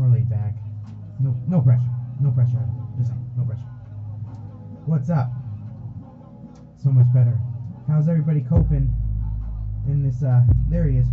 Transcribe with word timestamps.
More 0.00 0.08
laid 0.08 0.30
back. 0.30 0.54
No, 1.18 1.36
no 1.46 1.60
pressure. 1.60 1.84
No 2.22 2.30
pressure. 2.30 2.56
Just 2.96 3.10
saying, 3.10 3.30
no 3.36 3.44
pressure. 3.44 3.60
What's 4.86 5.10
up? 5.10 5.30
So 6.82 6.88
much 6.88 7.04
better. 7.12 7.38
How's 7.86 8.08
everybody 8.08 8.40
coping 8.40 8.88
in 9.86 10.02
this? 10.02 10.22
Uh, 10.22 10.40
there 10.70 10.88
he 10.88 10.96
is. 10.96 11.06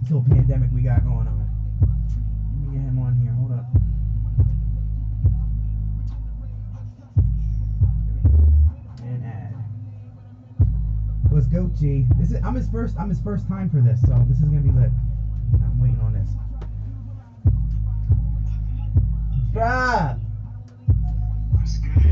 This 0.00 0.10
little 0.10 0.24
pandemic 0.30 0.70
we 0.72 0.80
got 0.80 1.04
going 1.04 1.28
on. 1.28 1.46
Let 1.82 2.72
me 2.72 2.78
get 2.78 2.88
him 2.88 2.98
on 2.98 3.20
here. 3.20 3.32
Hold 3.32 3.52
up. 3.52 3.66
And 9.02 9.24
add. 9.26 9.54
What's 11.28 11.48
Gucci? 11.48 12.08
This 12.18 12.30
is 12.30 12.42
I'm 12.42 12.54
his 12.54 12.66
first 12.70 12.96
I'm 12.98 13.10
his 13.10 13.20
first 13.20 13.46
time 13.46 13.68
for 13.68 13.82
this, 13.82 14.00
so 14.00 14.24
this 14.26 14.38
is 14.38 14.44
gonna 14.44 14.60
be 14.60 14.72
lit. 14.72 14.90
I'm 15.54 15.78
waiting 15.80 16.00
on 16.00 16.12
this. 16.12 16.30
Bruh! 19.52 20.18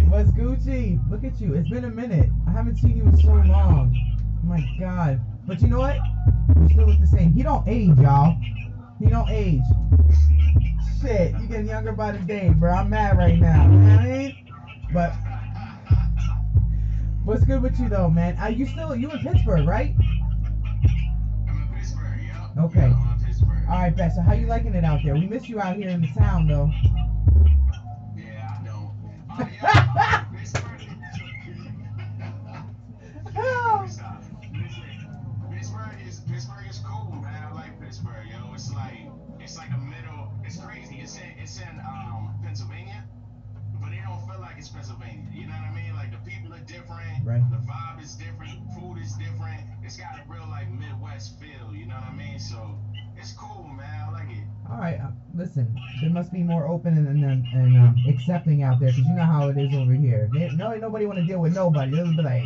What's 0.08 0.30
Gucci? 0.32 0.98
Look 1.10 1.24
at 1.24 1.40
you. 1.40 1.54
It's 1.54 1.68
been 1.68 1.84
a 1.84 1.90
minute. 1.90 2.30
I 2.46 2.50
haven't 2.50 2.76
seen 2.76 2.96
you 2.96 3.04
in 3.04 3.16
so 3.18 3.32
long. 3.32 3.94
Oh 4.42 4.46
my 4.46 4.66
god. 4.80 5.20
But 5.46 5.60
you 5.60 5.68
know 5.68 5.78
what? 5.78 5.96
You 6.56 6.68
still 6.68 6.86
look 6.86 7.00
the 7.00 7.06
same. 7.06 7.32
He 7.32 7.42
don't 7.42 7.66
age, 7.68 7.98
y'all. 7.98 8.36
He 8.98 9.06
don't 9.06 9.28
age. 9.28 9.62
Shit, 11.00 11.32
you 11.40 11.46
getting 11.46 11.68
younger 11.68 11.92
by 11.92 12.12
the 12.12 12.18
day, 12.18 12.48
bro. 12.50 12.72
I'm 12.72 12.90
mad 12.90 13.16
right 13.16 13.38
now. 13.38 13.64
You 13.64 13.78
know 13.78 13.96
what 13.96 14.00
I 14.00 14.08
mean? 14.08 14.34
But 14.92 15.12
what's 17.24 17.44
good 17.44 17.62
with 17.62 17.78
you 17.78 17.88
though, 17.88 18.10
man? 18.10 18.36
Are 18.38 18.50
you 18.50 18.66
still 18.66 18.96
you 18.96 19.10
in 19.10 19.18
Pittsburgh, 19.20 19.66
right? 19.66 19.94
Okay. 22.58 22.92
All 23.68 23.74
right, 23.74 23.94
bet. 23.94 24.14
So 24.14 24.22
how 24.22 24.32
you 24.32 24.46
liking 24.46 24.74
it 24.74 24.82
out 24.82 25.00
there? 25.04 25.14
We 25.14 25.26
miss 25.26 25.46
you 25.46 25.60
out 25.60 25.76
here 25.76 25.90
in 25.90 26.00
the 26.00 26.06
town, 26.08 26.46
though. 26.46 26.70
Yeah, 28.16 28.56
I 28.58 28.64
know. 28.64 30.14
There 56.00 56.10
must 56.10 56.32
be 56.32 56.42
more 56.42 56.66
open 56.68 56.96
and 56.96 57.08
and, 57.24 57.46
and 57.52 57.76
um, 57.76 57.96
accepting 58.08 58.62
out 58.62 58.78
there, 58.80 58.90
cause 58.90 58.98
you 58.98 59.14
know 59.14 59.24
how 59.24 59.48
it 59.48 59.56
is 59.58 59.74
over 59.74 59.92
here. 59.92 60.28
They, 60.32 60.48
no, 60.54 60.74
nobody 60.74 61.06
want 61.06 61.18
to 61.18 61.24
deal 61.24 61.40
with 61.40 61.54
nobody. 61.54 61.90
They'll 61.92 62.16
be 62.16 62.22
like, 62.22 62.44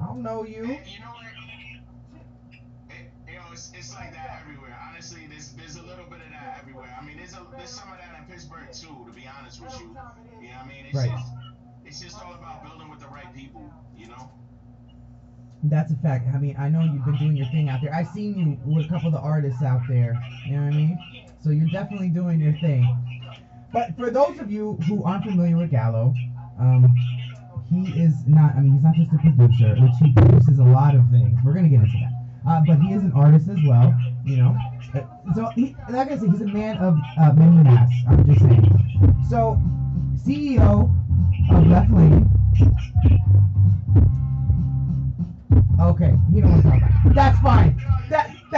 I 0.00 0.06
don't 0.06 0.22
know 0.22 0.44
you. 0.44 0.62
You 0.62 0.68
know 0.68 1.12
what? 1.14 1.26
It, 2.90 3.12
you 3.26 3.34
know, 3.34 3.44
it's, 3.52 3.70
it's 3.74 3.94
like 3.94 4.12
that 4.14 4.40
everywhere. 4.42 4.76
Honestly, 4.88 5.26
there's 5.28 5.52
there's 5.52 5.76
a 5.76 5.82
little 5.82 6.04
bit 6.06 6.20
of 6.24 6.30
that 6.30 6.58
everywhere. 6.62 6.96
I 7.00 7.04
mean, 7.04 7.16
there's 7.18 7.34
a 7.34 7.44
there's 7.56 7.70
some 7.70 7.90
of 7.92 7.98
that 7.98 8.16
in 8.18 8.24
Pittsburgh 8.32 8.72
too. 8.72 9.04
To 9.06 9.12
be 9.12 9.28
honest 9.38 9.60
with 9.62 9.78
you, 9.80 9.88
you 9.88 9.94
know 9.94 10.00
what 10.00 10.64
I 10.64 10.68
mean? 10.68 10.86
It's 10.86 10.94
Right. 10.96 11.10
just 11.10 11.32
it's 11.84 12.00
just 12.00 12.24
all 12.24 12.34
about 12.34 12.62
building 12.64 12.88
with 12.88 13.00
the 13.00 13.08
right 13.08 13.32
people. 13.34 13.70
You 13.96 14.08
know? 14.08 14.30
That's 15.64 15.90
a 15.90 15.96
fact. 15.96 16.28
I 16.32 16.38
mean, 16.38 16.54
I 16.58 16.68
know 16.68 16.80
you've 16.82 17.04
been 17.04 17.16
doing 17.16 17.36
your 17.36 17.46
thing 17.46 17.68
out 17.68 17.80
there. 17.82 17.92
I've 17.92 18.08
seen 18.08 18.38
you 18.38 18.58
with 18.64 18.86
a 18.86 18.88
couple 18.88 19.08
of 19.08 19.14
the 19.14 19.20
artists 19.20 19.62
out 19.62 19.80
there. 19.88 20.16
You 20.46 20.52
know 20.56 20.64
what 20.64 20.72
I 20.74 20.76
mean? 20.76 20.98
So 21.42 21.50
you're 21.50 21.68
definitely 21.68 22.08
doing 22.08 22.40
your 22.40 22.52
thing. 22.54 22.84
But 23.72 23.96
for 23.96 24.10
those 24.10 24.38
of 24.40 24.50
you 24.50 24.74
who 24.86 25.04
aren't 25.04 25.24
familiar 25.24 25.56
with 25.56 25.70
Gallo, 25.70 26.14
um, 26.58 26.94
he 27.70 27.90
is 28.00 28.26
not. 28.26 28.54
I 28.56 28.60
mean, 28.60 28.72
he's 28.74 28.82
not 28.82 28.94
just 28.94 29.12
a 29.12 29.18
producer, 29.18 29.76
which 29.80 29.92
he 30.00 30.12
produces 30.12 30.58
a 30.58 30.64
lot 30.64 30.94
of 30.94 31.08
things. 31.10 31.38
We're 31.44 31.52
gonna 31.52 31.68
get 31.68 31.80
into 31.80 31.98
that. 31.98 32.12
Uh, 32.48 32.62
but 32.66 32.80
he 32.80 32.94
is 32.94 33.02
an 33.02 33.12
artist 33.12 33.48
as 33.48 33.58
well. 33.66 33.94
You 34.24 34.36
know. 34.36 34.56
Uh, 34.94 35.00
So, 35.34 35.46
he, 35.54 35.76
like 35.90 36.10
I 36.10 36.16
said, 36.16 36.30
he's 36.30 36.40
a 36.40 36.46
man 36.46 36.78
of 36.78 36.96
uh, 37.20 37.32
many 37.34 37.68
hats. 37.68 37.92
I'm 38.08 38.24
just 38.24 38.40
saying. 38.40 39.16
So, 39.28 39.60
CEO 40.16 40.90
of 41.50 41.66
Left 41.66 41.90
Lane. 41.92 42.28
Okay, 45.80 46.14
you 46.32 46.42
don't 46.42 46.50
want 46.50 46.62
to 46.62 46.70
talk 46.70 46.78
about 46.78 47.06
it. 47.06 47.14
That's 47.14 47.38
fine. 47.40 47.87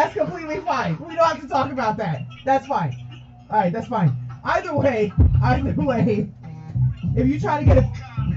That 0.00 0.14
that's 0.14 0.30
completely 0.30 0.60
fine. 0.64 0.98
We 0.98 1.14
don't 1.14 1.26
have 1.26 1.42
to 1.42 1.46
talk 1.46 1.70
about 1.70 1.98
that. 1.98 2.22
That's 2.46 2.66
fine. 2.66 2.96
All 3.50 3.60
right, 3.60 3.70
that's 3.70 3.86
fine. 3.86 4.16
Either 4.44 4.74
way, 4.74 5.12
either 5.42 5.74
way, 5.74 6.26
if 7.14 7.28
you 7.28 7.38
try 7.38 7.60
to 7.60 7.66
get 7.66 7.76
a 7.76 7.92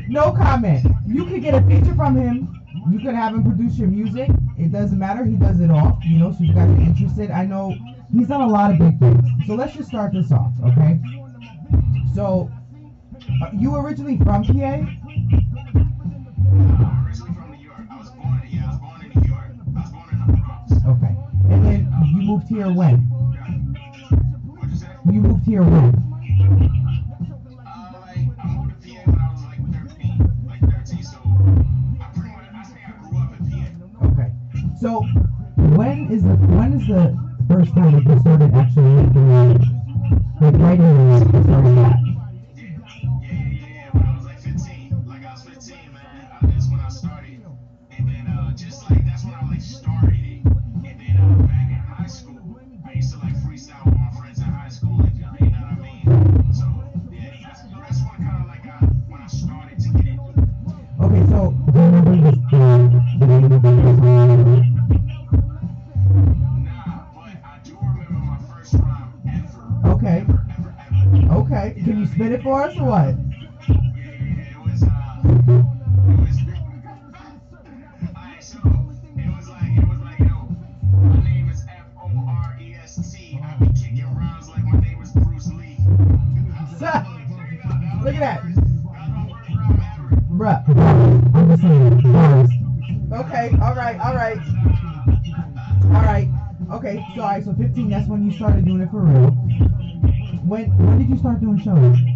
no 0.10 0.34
comment, 0.34 0.86
you 1.08 1.24
can 1.24 1.40
get 1.40 1.54
a 1.54 1.62
feature 1.66 1.96
from 1.96 2.18
him. 2.18 2.62
You 2.92 3.00
can 3.00 3.16
have 3.16 3.34
him 3.34 3.46
produce 3.46 3.78
your 3.78 3.88
music. 3.88 4.30
it 4.58 4.74
doesn't 4.74 5.00
matter. 5.00 5.24
He 5.24 5.38
does 5.38 5.62
it 5.62 5.72
all. 5.72 5.98
You 6.04 6.20
know, 6.20 6.34
so 6.34 6.44
you 6.44 6.54
guys 6.54 6.70
are 6.70 6.82
interested, 6.82 7.32
I 7.32 7.46
know 7.46 7.74
he's 8.12 8.28
done 8.28 8.42
a 8.42 8.48
lot 8.48 8.72
of 8.72 8.80
big 8.80 9.00
things. 9.00 9.24
So 9.48 9.56
let's 9.56 9.74
just 9.74 9.88
start 9.88 10.12
this 10.12 10.34
off, 10.34 10.52
okay? 10.66 11.00
So, 12.14 12.52
uh, 13.42 13.52
you 13.58 13.74
originally 13.78 14.18
from 14.18 14.44
PA? 14.44 14.86
You 22.14 22.22
moved 22.22 22.48
here 22.48 22.70
when? 22.72 23.10
You? 25.12 25.22
Moved 25.22 25.46
here 25.46 25.64
when? 25.64 25.92
Like, 27.92 28.30
I 28.40 28.48
moved 28.48 28.82
to 28.82 28.88
PA 28.88 29.02
when 29.06 29.20
I 29.20 29.32
was 29.32 29.42
like 29.44 29.60
13, 29.74 30.46
like 30.46 30.62
13, 30.62 31.04
so 31.04 31.18
I 32.02 32.12
pretty 32.14 32.30
much, 32.30 32.48
I 32.54 32.64
say 32.64 32.82
I 32.88 32.92
grew 33.02 33.18
up 33.18 33.34
in 33.34 33.42
PA. 33.50 34.08
Okay. 34.08 34.32
So, 34.80 35.02
when 35.76 36.12
is 36.12 36.24
the 36.24 36.36
when 36.54 36.74
is 36.74 36.88
the 36.88 37.18
first 37.48 37.74
time 37.74 37.92
that 37.94 38.06
you 38.06 38.20
started 38.20 38.54
actually 38.54 39.10
music? 39.14 39.68
Like 40.40 40.56
writing 40.58 41.34
you 41.34 41.44
started 41.44 41.78
that? 41.78 42.13
Okay. 69.86 70.26
Okay, 71.32 71.82
can 71.84 72.00
you 72.00 72.06
spit 72.06 72.32
it 72.32 72.44
for 72.44 72.62
us 72.64 72.78
or 72.78 72.86
what? 72.86 73.16
Uh, 75.50 75.73
so 97.16 97.22
alright, 97.22 97.44
so 97.44 97.54
15, 97.54 97.90
that's 97.90 98.08
when 98.08 98.26
you 98.26 98.32
started 98.32 98.66
doing 98.66 98.82
it 98.82 98.90
for 98.90 99.02
real. 99.02 99.30
When 100.46 100.76
when 100.78 100.98
did 101.00 101.10
you 101.10 101.18
start 101.18 101.42
doing 101.42 101.60
shows? 101.60 102.13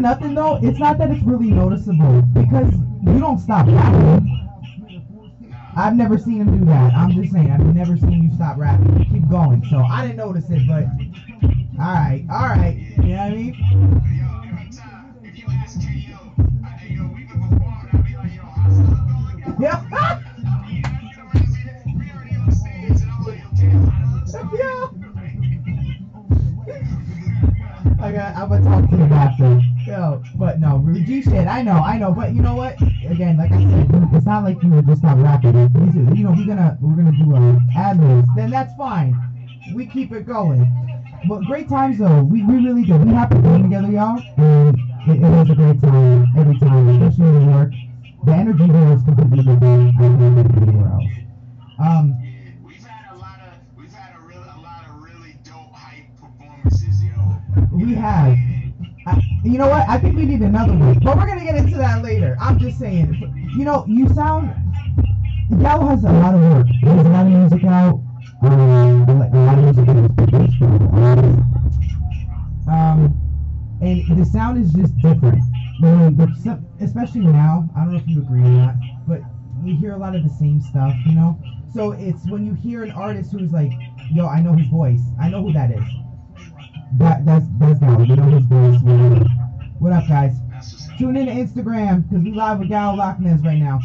Nothing 0.00 0.34
though, 0.34 0.58
it's 0.62 0.78
not 0.78 0.98
that 0.98 1.10
it's 1.10 1.22
really 1.22 1.50
noticeable 1.50 2.22
because 2.22 2.72
you 3.02 3.18
don't 3.18 3.38
stop 3.38 3.66
rapping. 3.68 4.36
I've 5.76 5.96
never 5.96 6.18
seen 6.18 6.40
him 6.40 6.58
do 6.58 6.64
that. 6.66 6.92
I'm 6.94 7.10
just 7.12 7.32
saying, 7.32 7.50
I've 7.50 7.74
never 7.74 7.96
seen 7.96 8.24
you 8.24 8.34
stop 8.34 8.58
rapping. 8.58 8.98
You 8.98 9.04
keep 9.04 9.28
going. 9.30 9.64
So 9.70 9.78
I 9.78 10.02
didn't 10.02 10.16
notice 10.16 10.50
it, 10.50 10.66
but 10.66 10.84
alright, 11.78 12.24
alright. 12.30 12.76
You 12.76 13.02
know 13.02 13.18
what 13.18 13.32
I 13.32 13.34
mean? 13.34 13.54
You? 19.36 19.56
Yeah. 19.60 20.16
Yeah, 24.32 24.48
you. 24.52 25.00
I 28.00 28.12
got, 28.12 28.36
I'm 28.36 28.48
gonna 28.48 28.64
talk 28.64 28.90
to 28.90 28.96
him 28.96 29.12
after. 29.12 29.60
Yo, 29.90 30.22
but 30.36 30.60
no, 30.60 30.86
G 30.92 31.20
shit. 31.20 31.48
I 31.48 31.62
know, 31.62 31.82
I 31.82 31.98
know. 31.98 32.12
But 32.12 32.32
you 32.32 32.42
know 32.42 32.54
what? 32.54 32.80
Again, 33.08 33.36
like 33.38 33.50
I 33.50 33.58
said, 33.58 33.90
it's 34.14 34.24
not 34.24 34.44
like 34.44 34.62
you 34.62 34.70
would 34.70 34.86
just 34.86 35.02
not 35.02 35.18
rapping. 35.18 35.54
You 36.16 36.22
know, 36.22 36.30
we're 36.30 36.46
gonna 36.46 36.78
we're 36.80 36.94
gonna 36.94 37.10
do 37.10 37.34
a 37.34 37.58
ad 37.76 37.98
libs. 37.98 38.28
Then 38.36 38.50
that's 38.50 38.72
fine. 38.76 39.18
We 39.74 39.86
keep 39.86 40.12
it 40.12 40.26
going. 40.26 40.64
But 41.28 41.40
great 41.40 41.68
times 41.68 41.98
though. 41.98 42.22
We, 42.22 42.44
we 42.44 42.64
really 42.64 42.84
did. 42.84 43.04
We 43.04 43.12
happy 43.12 43.38
being 43.40 43.64
together, 43.64 43.90
y'all. 43.90 44.22
And 44.36 44.76
it, 45.08 45.16
it 45.16 45.28
was 45.28 45.50
a 45.50 45.54
great 45.56 45.80
time 45.80 46.24
every 46.38 46.58
time, 46.60 46.88
especially 46.88 47.26
in 47.26 47.46
New 47.46 47.52
York. 47.52 47.72
The 48.26 48.32
energy 48.32 48.66
was 48.66 49.02
completely 49.02 49.38
different. 49.38 49.96
I 49.96 50.02
can't 50.02 50.36
get 50.36 50.46
it 50.46 50.62
anywhere 50.62 50.92
else. 50.92 51.04
Um, 51.80 52.62
we've 52.62 52.84
had 52.86 53.12
a 53.12 53.18
lot 53.18 53.40
of, 53.40 53.76
we've 53.76 53.92
had 53.92 54.14
a 54.16 54.20
real, 54.20 54.38
a 54.38 54.60
lot 54.62 54.84
of 54.88 55.02
really 55.02 55.36
dope 55.42 55.72
hype 55.72 56.04
performances, 56.20 57.02
yo. 57.02 57.16
we 57.72 57.94
have. 57.94 58.36
I, 59.06 59.20
you 59.44 59.58
know 59.58 59.68
what? 59.68 59.88
I 59.88 59.98
think 59.98 60.16
we 60.16 60.26
need 60.26 60.40
another 60.40 60.72
one, 60.74 60.98
but 60.98 61.16
we're 61.16 61.26
gonna 61.26 61.44
get 61.44 61.56
into 61.56 61.76
that 61.76 62.02
later. 62.02 62.36
I'm 62.40 62.58
just 62.58 62.78
saying. 62.78 63.52
You 63.56 63.64
know, 63.64 63.84
you 63.88 64.08
sound. 64.10 64.54
Gallo 65.60 65.88
has 65.88 66.04
a 66.04 66.12
lot 66.12 66.34
of 66.34 66.40
work. 66.40 66.66
He 66.80 66.86
has 66.86 67.06
a 67.06 67.08
lot 67.08 67.26
of 67.26 67.32
music 67.32 67.64
out. 67.64 68.00
Um, 68.42 69.08
a 69.08 69.44
lot 69.46 69.58
of 69.58 69.64
music 69.64 70.16
produced. 70.16 70.62
Um, 72.68 73.12
and 73.80 74.20
the 74.20 74.24
sound 74.24 74.62
is 74.62 74.72
just 74.72 74.96
different. 75.00 75.42
You 75.80 75.86
know, 75.86 76.10
there's 76.10 76.46
especially 76.80 77.22
now. 77.22 77.68
I 77.76 77.84
don't 77.84 77.94
know 77.94 77.98
if 77.98 78.08
you 78.08 78.20
agree 78.20 78.42
or 78.42 78.50
not, 78.50 78.74
but 79.08 79.22
you 79.64 79.76
hear 79.76 79.94
a 79.94 79.98
lot 79.98 80.14
of 80.14 80.22
the 80.22 80.30
same 80.30 80.60
stuff. 80.60 80.94
You 81.06 81.12
know, 81.12 81.40
so 81.72 81.92
it's 81.92 82.28
when 82.28 82.44
you 82.46 82.54
hear 82.54 82.82
an 82.82 82.90
artist 82.90 83.32
who's 83.32 83.50
like, 83.50 83.72
"Yo, 84.12 84.26
I 84.26 84.40
know 84.40 84.52
his 84.52 84.68
voice. 84.68 85.02
I 85.18 85.30
know 85.30 85.42
who 85.42 85.52
that 85.54 85.70
is." 85.70 85.82
That 86.98 87.24
that's 87.24 87.46
that's 87.58 87.80
know 87.80 87.98
his 87.98 88.44
voice. 88.44 88.80
Whatever. 88.82 89.24
What 89.78 89.92
up, 89.92 90.08
guys? 90.08 90.34
That's 90.50 90.72
what's 90.72 90.88
up. 90.88 90.98
Tune 90.98 91.16
in 91.16 91.26
to 91.26 91.32
Instagram 91.32 92.08
because 92.08 92.24
we 92.24 92.32
live 92.32 92.58
with 92.58 92.68
Gallo 92.68 92.98
Locknez 92.98 93.44
right 93.44 93.58
now. 93.58 93.80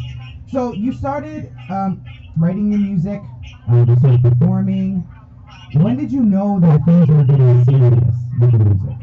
So 0.50 0.72
you 0.72 0.92
started 0.92 1.52
um, 1.70 2.04
writing 2.36 2.70
your 2.72 2.80
music, 2.80 3.22
you 3.68 3.96
started 3.98 4.22
performing. 4.22 5.06
When 5.74 5.96
did 5.96 6.10
you 6.10 6.22
know 6.22 6.58
that 6.60 6.84
things 6.84 7.08
were 7.08 7.24
getting 7.24 7.64
serious 7.64 8.14
with 8.40 8.52
the 8.52 8.58
music? 8.58 8.98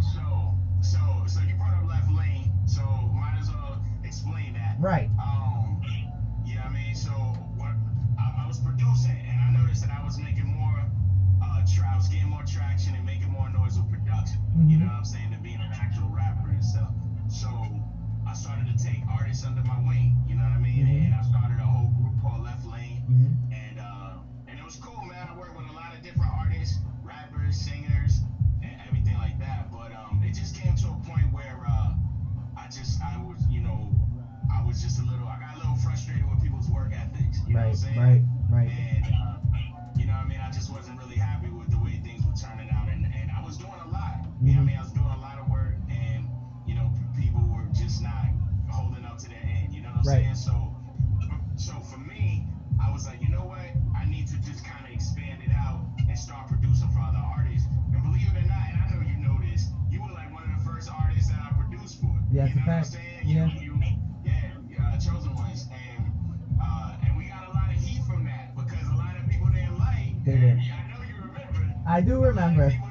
So, 0.00 0.54
so, 0.80 0.98
so 1.26 1.40
you 1.40 1.54
brought 1.56 1.82
up 1.82 1.88
left 1.88 2.10
lane, 2.12 2.52
so 2.66 2.82
might 2.82 3.38
as 3.40 3.48
well 3.48 3.82
explain 4.04 4.54
that. 4.54 4.76
Right. 4.78 5.10
Do 72.04 72.22
remember. 72.22 72.83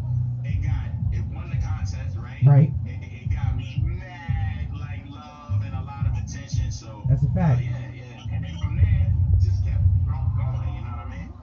It 1.13 1.25
won 1.33 1.49
the 1.49 1.57
contest, 1.57 2.17
right? 2.17 2.41
Right. 2.45 2.71
It, 2.85 3.23
it 3.23 3.29
got 3.31 3.55
mad 3.85 4.69
like 4.73 5.05
love 5.09 5.61
and 5.63 5.75
a 5.75 5.81
lot 5.83 6.07
of 6.07 6.13
attention. 6.23 6.71
So 6.71 7.03
That's 7.09 7.23
a 7.23 7.29
fact. 7.29 7.61
yeah, 7.61 7.77
yeah. 7.93 8.35
And 8.35 8.43
then 8.45 8.57
from 8.59 8.75
there, 8.77 9.13
just 9.41 9.63
kept 9.63 9.83
going, 10.05 10.35
going. 10.37 10.75
You 10.75 10.81
know 10.81 10.97
what 10.97 11.07
I 11.07 11.09
mean? 11.09 11.33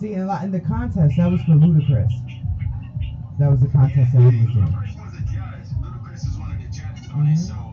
See, 0.00 0.14
in 0.14 0.50
the 0.50 0.60
contest, 0.60 1.16
that 1.18 1.30
was 1.30 1.42
for 1.42 1.52
Ludacris. 1.52 2.39
That 3.40 3.50
was 3.50 3.60
the 3.60 3.68
contest 3.68 4.12
that 4.12 4.20
yeah, 4.22 4.30
he 4.30 4.36
was 4.36 4.54
in. 4.54 4.62
Was 5.00 5.14
a 5.16 5.24
judge. 5.24 5.74
Was 6.22 6.36
one 6.38 6.52
of 6.52 6.60
the 6.60 6.68
judges 6.68 7.08
on 7.16 7.26
it. 7.26 7.38
Mhm. 7.38 7.46
So, 7.48 7.69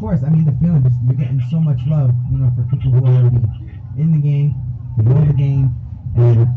course, 0.00 0.22
I 0.24 0.30
mean 0.30 0.46
the 0.46 0.52
feeling. 0.60 0.82
Just 0.82 0.96
you're 1.04 1.16
getting 1.16 1.40
so 1.50 1.60
much 1.60 1.80
love, 1.86 2.10
you 2.32 2.38
know, 2.38 2.50
for 2.56 2.64
people 2.64 2.92
who 2.92 3.06
are 3.06 3.16
already 3.20 3.44
in 3.98 4.12
the 4.12 4.20
game, 4.22 4.54
who 4.96 5.02
know 5.04 5.26
the 5.26 5.34
game, 5.34 5.76
and 6.16 6.48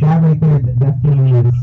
that 0.00 0.22
right 0.22 0.40
there, 0.40 0.60
that, 0.60 0.80
that 0.80 0.94
feeling 1.02 1.46
is 1.46 1.54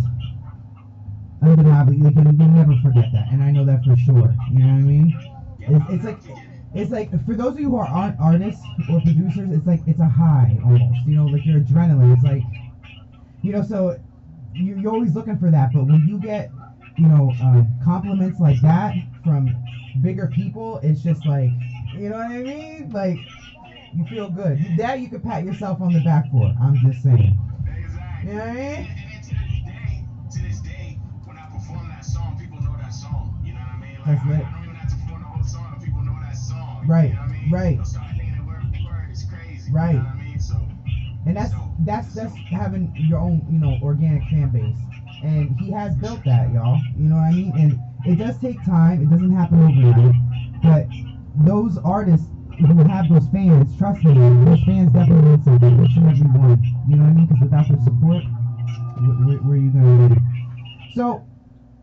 undeniably. 1.42 1.98
Can 2.00 2.38
you'll 2.40 2.50
never 2.50 2.76
forget 2.82 3.12
that, 3.14 3.28
and 3.32 3.44
I 3.44 3.52
know 3.52 3.66
that 3.66 3.84
for 3.84 3.96
sure. 3.98 4.36
You 4.52 4.60
know 4.60 4.68
what 4.68 4.80
I 4.80 4.82
mean? 4.82 5.14
It's, 5.68 5.86
it's 5.90 6.04
like 6.04 6.22
it's 6.74 6.92
like 6.92 7.10
for 7.26 7.36
those 7.36 7.54
of 7.54 7.60
you 7.60 7.70
who 7.70 7.78
are 7.78 7.88
art, 7.88 8.16
artists 8.20 8.62
or 8.90 9.02
producers, 9.02 9.52
it's 9.52 9.66
like 9.66 9.82
it's 9.88 10.00
a 10.00 10.08
high 10.10 10.58
almost. 10.64 11.06
You 11.06 11.16
know, 11.16 11.28
like 11.28 11.46
your 11.46 11.60
adrenaline. 11.62 12.14
It's 12.14 12.24
like 12.24 12.44
you 13.42 13.52
know, 13.54 13.64
so 13.64 13.98
you- 14.54 14.78
you're 14.78 14.94
always 14.94 15.16
looking 15.16 15.38
for 15.38 15.52
that. 15.52 15.74
But 15.74 15.86
when 15.88 16.08
you 16.08 16.20
get 16.20 16.52
you 16.98 17.08
know 17.08 17.38
um, 17.42 17.68
compliments 17.84 18.40
like 18.40 18.62
that 18.62 18.96
from 19.24 19.56
bigger 20.02 20.28
people, 20.28 20.80
it's 20.84 21.02
just 21.02 21.26
like 21.26 21.52
you 21.96 22.10
know 22.10 22.18
what 22.18 22.32
I 22.32 22.44
mean. 22.44 22.90
Like 22.92 23.18
you 23.94 24.06
feel 24.06 24.30
good. 24.30 24.60
That 24.78 25.00
you 25.00 25.10
could 25.10 25.24
pat 25.24 25.44
yourself 25.44 25.82
on 25.82 25.94
the 25.94 26.00
back 26.02 26.30
for. 26.32 26.54
I'm 26.62 26.76
just 26.76 27.04
saying. 27.04 27.38
Exactly. 27.68 28.32
You 28.32 28.38
know 28.38 28.46
what 28.46 28.50
I 28.50 28.54
mean? 28.54 28.64
And, 28.64 28.88
and 29.14 29.24
to 29.24 29.36
this 29.36 29.60
day, 29.66 30.06
to 30.32 30.40
this 30.42 30.60
day, 30.60 31.00
when 31.26 31.38
I 31.38 31.46
perform 31.48 31.88
that 31.90 32.04
song, 32.04 32.38
people 32.40 32.62
know 32.62 32.76
that 32.78 32.90
song. 32.90 33.40
You 33.44 33.54
know 33.54 33.60
what 33.60 33.70
I 33.70 33.80
mean? 33.80 33.96
Like, 33.96 34.06
That's 34.06 34.26
I, 34.26 34.30
lit. 34.30 34.46
I 34.46 34.52
don't 34.52 34.64
even 34.64 34.76
have 34.76 34.90
to 34.90 34.96
perform 34.98 35.22
the 35.22 35.28
whole 35.28 35.44
song, 35.44 35.82
people 35.84 36.02
know 36.02 36.18
that 36.22 36.34
song. 36.34 36.88
Right, 36.88 37.10
You 37.10 37.16
know 37.16 37.22
I 37.22 37.28
mean? 37.28 37.50
right. 37.50 37.76
They'll 37.78 37.86
start 37.86 38.08
thinking 38.18 38.46
word 38.46 38.62
for 38.62 38.84
word. 38.84 39.08
It's 39.10 39.24
crazy. 39.26 39.72
Right. 39.72 39.96
You 39.96 40.00
know 40.04 40.10
I 40.10 40.24
mean? 40.24 40.40
So. 40.40 40.56
And 41.26 41.38
that's 41.38 41.52
so, 41.52 41.74
that's 41.80 42.14
that's 42.14 42.36
having 42.52 42.94
your 42.96 43.20
own, 43.20 43.46
you 43.50 43.60
know, 43.60 43.80
organic 43.82 44.24
fan 44.30 44.50
base. 44.50 44.78
And 45.24 45.56
he 45.60 45.72
has 45.72 45.96
built 45.96 46.24
that, 46.26 46.52
y'all. 46.54 46.82
You 46.98 47.08
know 47.10 47.16
what 47.16 47.24
I 47.24 47.32
mean? 47.32 47.54
And 47.58 47.80
it 48.06 48.16
does 48.18 48.38
take 48.40 48.64
time. 48.66 49.02
It 49.02 49.10
doesn't 49.10 49.32
happen 49.36 49.62
overnight. 49.64 50.16
But 50.64 50.88
those 51.46 51.78
artists 51.80 52.28
who 52.60 52.78
have 52.84 53.10
those 53.10 53.28
fans, 53.30 53.78
trust 53.78 54.04
me, 54.04 54.14
those 54.46 54.64
fans 54.64 54.92
definitely 54.94 55.30
mean 55.30 55.44
something. 55.44 55.84
Each 55.86 55.98
and 55.98 56.10
every 56.10 56.28
one. 56.40 56.64
You 56.88 56.96
know 56.98 57.04
what 57.04 57.10
I 57.10 57.14
mean? 57.14 57.26
Because 57.26 57.42
without 57.42 57.68
their 57.68 57.82
support, 57.84 58.24
where, 59.26 59.38
where 59.38 59.58
are 59.58 59.62
you 59.62 59.72
gonna 59.72 60.10
be? 60.10 60.22
So, 60.96 61.26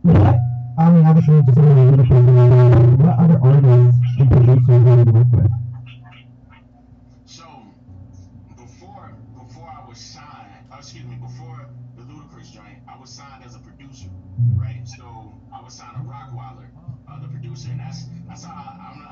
what? 0.02 0.36
I 0.78 0.90
mean, 0.90 1.04
obviously, 1.04 1.42
just 1.42 1.58
a 1.58 1.62
little 1.62 1.96
bit. 1.96 2.10
of 2.10 3.00
What 3.00 3.18
other 3.18 3.38
artists 3.42 4.00
and 4.18 4.30
producers 4.30 4.86
have 4.86 5.06
you 5.06 5.12
worked 5.12 5.32
with? 5.32 5.50
So 7.26 7.44
before 8.56 9.12
before 9.36 9.68
I 9.68 9.88
was 9.88 9.98
signed, 9.98 10.52
uh, 10.72 10.76
excuse 10.78 11.04
me, 11.04 11.16
before 11.16 11.68
the 11.96 12.02
Ludacris 12.02 12.52
joint, 12.52 12.78
I 12.88 12.98
was 12.98 13.10
signed 13.10 13.44
as 13.44 13.54
a 13.54 13.58
producer, 13.58 14.08
right? 14.56 14.82
So 14.86 15.04
I 15.54 15.62
was 15.62 15.74
signed 15.74 15.96
to 15.96 16.02
Rockweiler, 16.02 16.11
and 17.70 17.80
that's 17.80 18.04
that's 18.28 18.44
how 18.44 18.52
I, 18.52 18.92
I'm, 18.92 19.11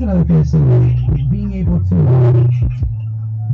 that's 0.00 0.08
another 0.08 0.24
thing 0.24 0.44
too. 0.44 1.28
Being 1.30 1.52
able 1.52 1.80
to 1.80 1.96
uh, 2.08 2.32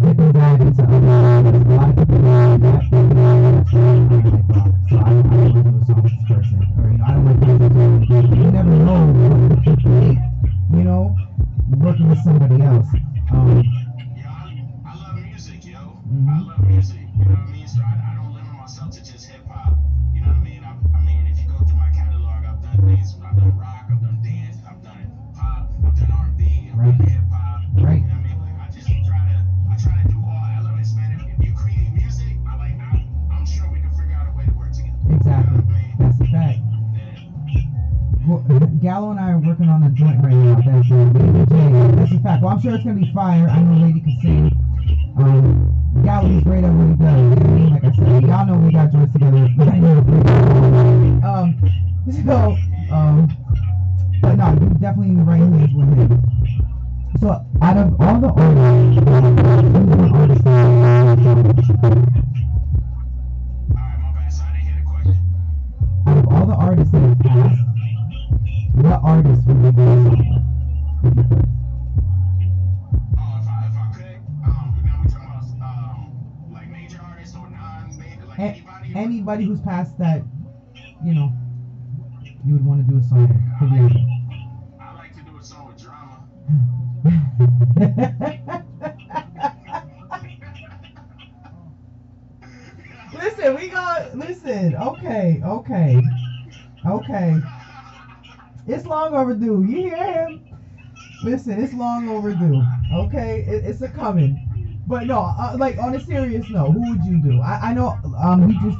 get 0.00 0.16
those 0.16 0.36
ideas 0.36 0.78
out. 0.78 0.88
A 0.88 1.58
lot 1.58 1.98
of 1.98 2.08
people 2.08 2.58
that 2.58 3.05
sure 42.66 42.74
it's 42.74 42.84
gonna 42.84 42.98
be 42.98 43.12
fire. 43.14 43.48
I 43.48 43.62
know 43.62 43.86
Lady 43.86 44.00
can 44.00 44.18
sing. 44.20 44.50
Um, 45.18 45.70
Galilee's 46.04 46.42
great 46.42 46.64
at 46.64 46.72
what 46.72 46.88
he 46.88 46.94
does. 46.98 47.70
Like 47.70 47.84
I 47.84 47.92
said, 47.94 48.26
y'all 48.26 48.46
know 48.46 48.58
we 48.58 48.72
got 48.72 48.90
joints 48.90 49.12
together. 49.12 49.35
anybody 78.38 79.44
who's 79.44 79.60
past 79.60 79.98
that, 79.98 80.22
you 81.04 81.14
know, 81.14 81.32
you 82.44 82.54
would 82.54 82.64
want 82.64 82.86
to 82.86 82.92
do 82.92 82.98
a 82.98 83.02
song. 83.02 83.28
Like 83.60 83.92
I 84.80 84.94
like 84.94 85.14
to 85.14 85.22
do 85.22 85.36
a 85.36 85.42
song 85.42 85.66
with 85.68 85.82
drama. 85.82 86.22
listen, 93.14 93.54
we 93.56 93.68
got 93.68 94.16
listen. 94.16 94.76
Okay, 94.76 95.42
okay, 95.44 96.00
okay. 96.86 97.40
It's 98.66 98.84
long 98.86 99.14
overdue. 99.14 99.64
You 99.68 99.76
hear 99.76 99.96
him? 99.96 100.44
Listen, 101.24 101.62
it's 101.62 101.72
long 101.72 102.08
overdue. 102.08 102.62
Okay, 102.92 103.44
it, 103.46 103.64
it's 103.64 103.80
a 103.82 103.88
coming. 103.88 104.45
But 104.86 105.06
no, 105.06 105.18
uh, 105.18 105.56
like 105.58 105.78
on 105.78 105.94
a 105.94 106.00
serious 106.00 106.48
note, 106.48 106.72
who 106.72 106.90
would 106.90 107.04
you 107.04 107.20
do? 107.20 107.40
I, 107.40 107.70
I 107.70 107.74
know 107.74 107.98
um, 108.22 108.48
he 108.48 108.54
just 108.70 108.78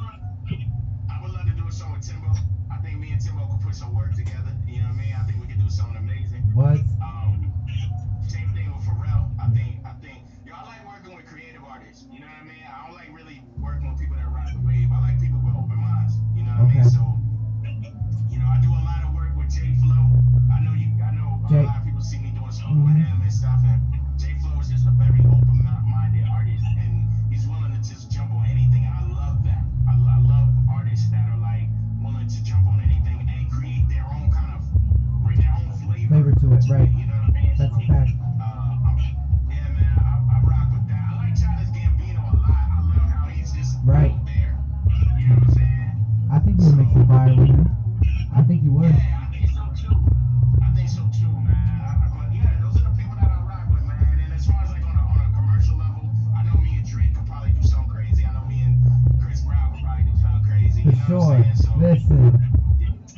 sure. 61.07 61.45
Listen, 61.79 62.33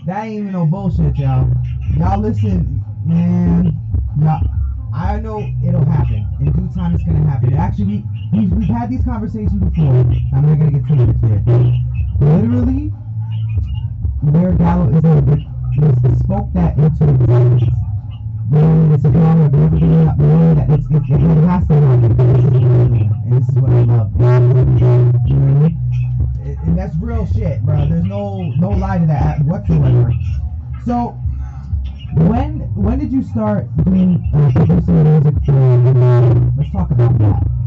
that 0.04 0.24
ain't 0.24 0.40
even 0.40 0.52
no 0.52 0.66
bullshit, 0.66 1.16
y'all. 1.16 1.50
Y'all 1.96 2.20
listen, 2.20 2.84
man. 3.06 3.72
Y'all, 4.20 4.42
I 4.92 5.20
know 5.20 5.50
it'll 5.66 5.84
happen. 5.84 6.26
In 6.40 6.52
due 6.52 6.68
time, 6.74 6.94
it's 6.94 7.04
gonna 7.04 7.28
happen. 7.28 7.54
Actually, 7.54 7.84
we, 7.84 8.04
we've, 8.32 8.52
we've 8.52 8.68
had 8.68 8.90
these 8.90 9.04
conversations 9.04 9.52
before. 9.52 10.04
I'm 10.34 10.44
not 10.44 10.58
gonna 10.58 10.70
get 10.70 10.86
to 10.88 10.94
it 11.02 11.06
today. 11.22 11.78
Literally, 12.20 12.88
where 14.20 14.52
Gallo 14.52 14.88
is 14.88 15.02
was 15.78 16.18
spoke 16.18 16.52
that 16.54 16.76
into 16.76 17.08
existence. 17.08 17.70
Knowing 18.50 18.92
it's 18.92 19.04
a 19.04 19.10
drama, 19.10 19.48
but 19.48 19.60
everything 19.60 20.08
up, 20.08 20.18
knowing 20.18 20.54
that 20.56 20.70
it's, 20.70 20.86
it's, 20.90 21.10
it 21.10 21.20
has 21.20 21.66
to 21.68 21.74
happen. 21.74 22.16
This 22.16 22.44
is 22.44 22.50
what 22.50 22.62
I'm 22.64 22.92
and 23.24 23.32
this 23.32 23.48
is 23.48 23.54
what 23.56 23.70
I 23.70 23.82
love. 23.82 24.12
You 25.28 25.34
know 25.36 25.52
what 25.52 25.56
I 25.56 25.68
mean? 25.68 25.87
and 26.68 26.78
that's 26.78 26.94
real 27.00 27.26
shit, 27.26 27.62
bro. 27.62 27.86
There's 27.88 28.04
no 28.04 28.54
no 28.58 28.70
lie 28.70 28.98
to 28.98 29.06
that 29.06 29.40
whatsoever. 29.44 30.14
So, 30.84 31.20
when 32.12 32.60
when 32.74 32.98
did 32.98 33.10
you 33.10 33.22
start 33.22 33.74
doing 33.84 34.28
uh, 34.34 34.50
producing 34.52 35.02
music 35.02 35.34
for? 35.46 36.52
Let's 36.56 36.70
talk 36.70 36.90
about 36.90 37.18
that. 37.18 37.57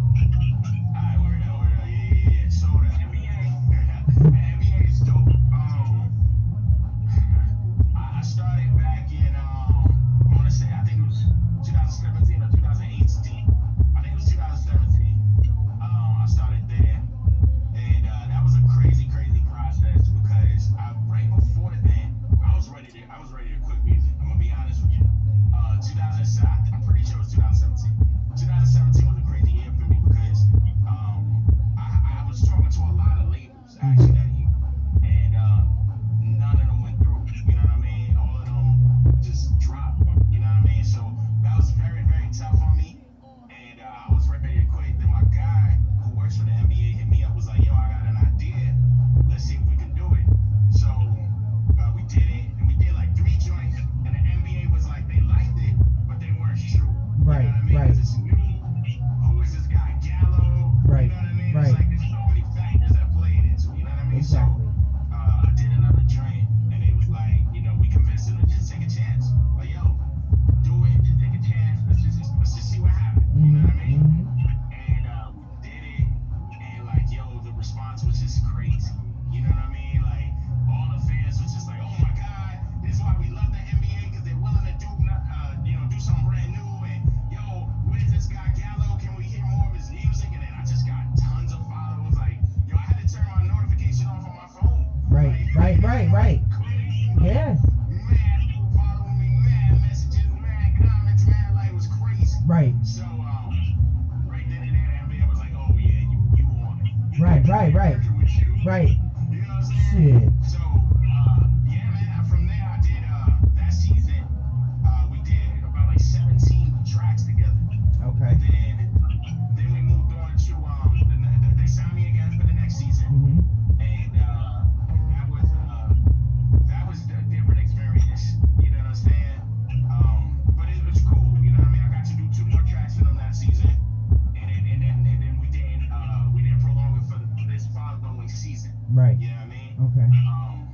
Right. 138.94 139.18
You 139.20 139.28
know 139.30 139.34
what 139.36 139.44
I 139.44 139.48
mean? 139.48 139.76
Okay. 139.88 140.10
Um, 140.28 140.74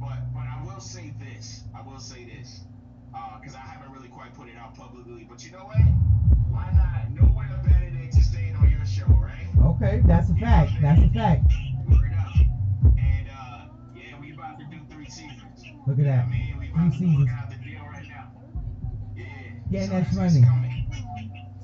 but 0.00 0.18
but 0.34 0.40
I 0.46 0.62
will 0.64 0.80
say 0.80 1.14
this. 1.20 1.62
I 1.76 1.82
will 1.86 1.98
say 2.00 2.24
this. 2.24 2.60
Uh 3.14 3.38
because 3.38 3.54
I 3.54 3.58
haven't 3.60 3.92
really 3.92 4.08
quite 4.08 4.34
put 4.34 4.48
it 4.48 4.56
out 4.56 4.76
publicly. 4.76 5.26
But 5.28 5.44
you 5.44 5.52
know 5.52 5.64
what? 5.66 5.76
Why 6.50 6.70
not? 6.74 7.10
Nowhere 7.12 7.60
better 7.64 7.90
than 7.90 8.10
to 8.10 8.22
staying 8.22 8.56
on 8.56 8.70
your 8.70 8.84
show, 8.84 9.06
right? 9.06 9.46
Okay. 9.76 10.02
That's 10.06 10.30
a 10.30 10.34
fact. 10.34 10.72
That's 10.82 11.00
a 11.02 11.08
fact. 11.10 11.52
And 11.90 13.28
uh, 13.28 13.66
yeah, 13.94 14.18
we 14.20 14.32
about 14.32 14.58
to 14.58 14.64
do 14.66 14.78
three 14.90 15.06
seasons. 15.08 15.62
Look 15.86 15.98
at 15.98 16.04
that. 16.06 16.24
I 16.26 16.28
mean, 16.28 16.56
Three 16.74 16.90
to 16.90 16.96
seasons. 16.98 17.30
out 17.30 17.50
the 17.50 17.56
deal 17.56 17.82
right 17.86 18.08
now. 18.08 18.32
Yeah. 19.16 19.24
Getting 19.70 19.88
so 19.88 19.94
that 19.94 20.00
it's- 20.02 20.14
money. 20.16 20.42
coming. 20.46 20.73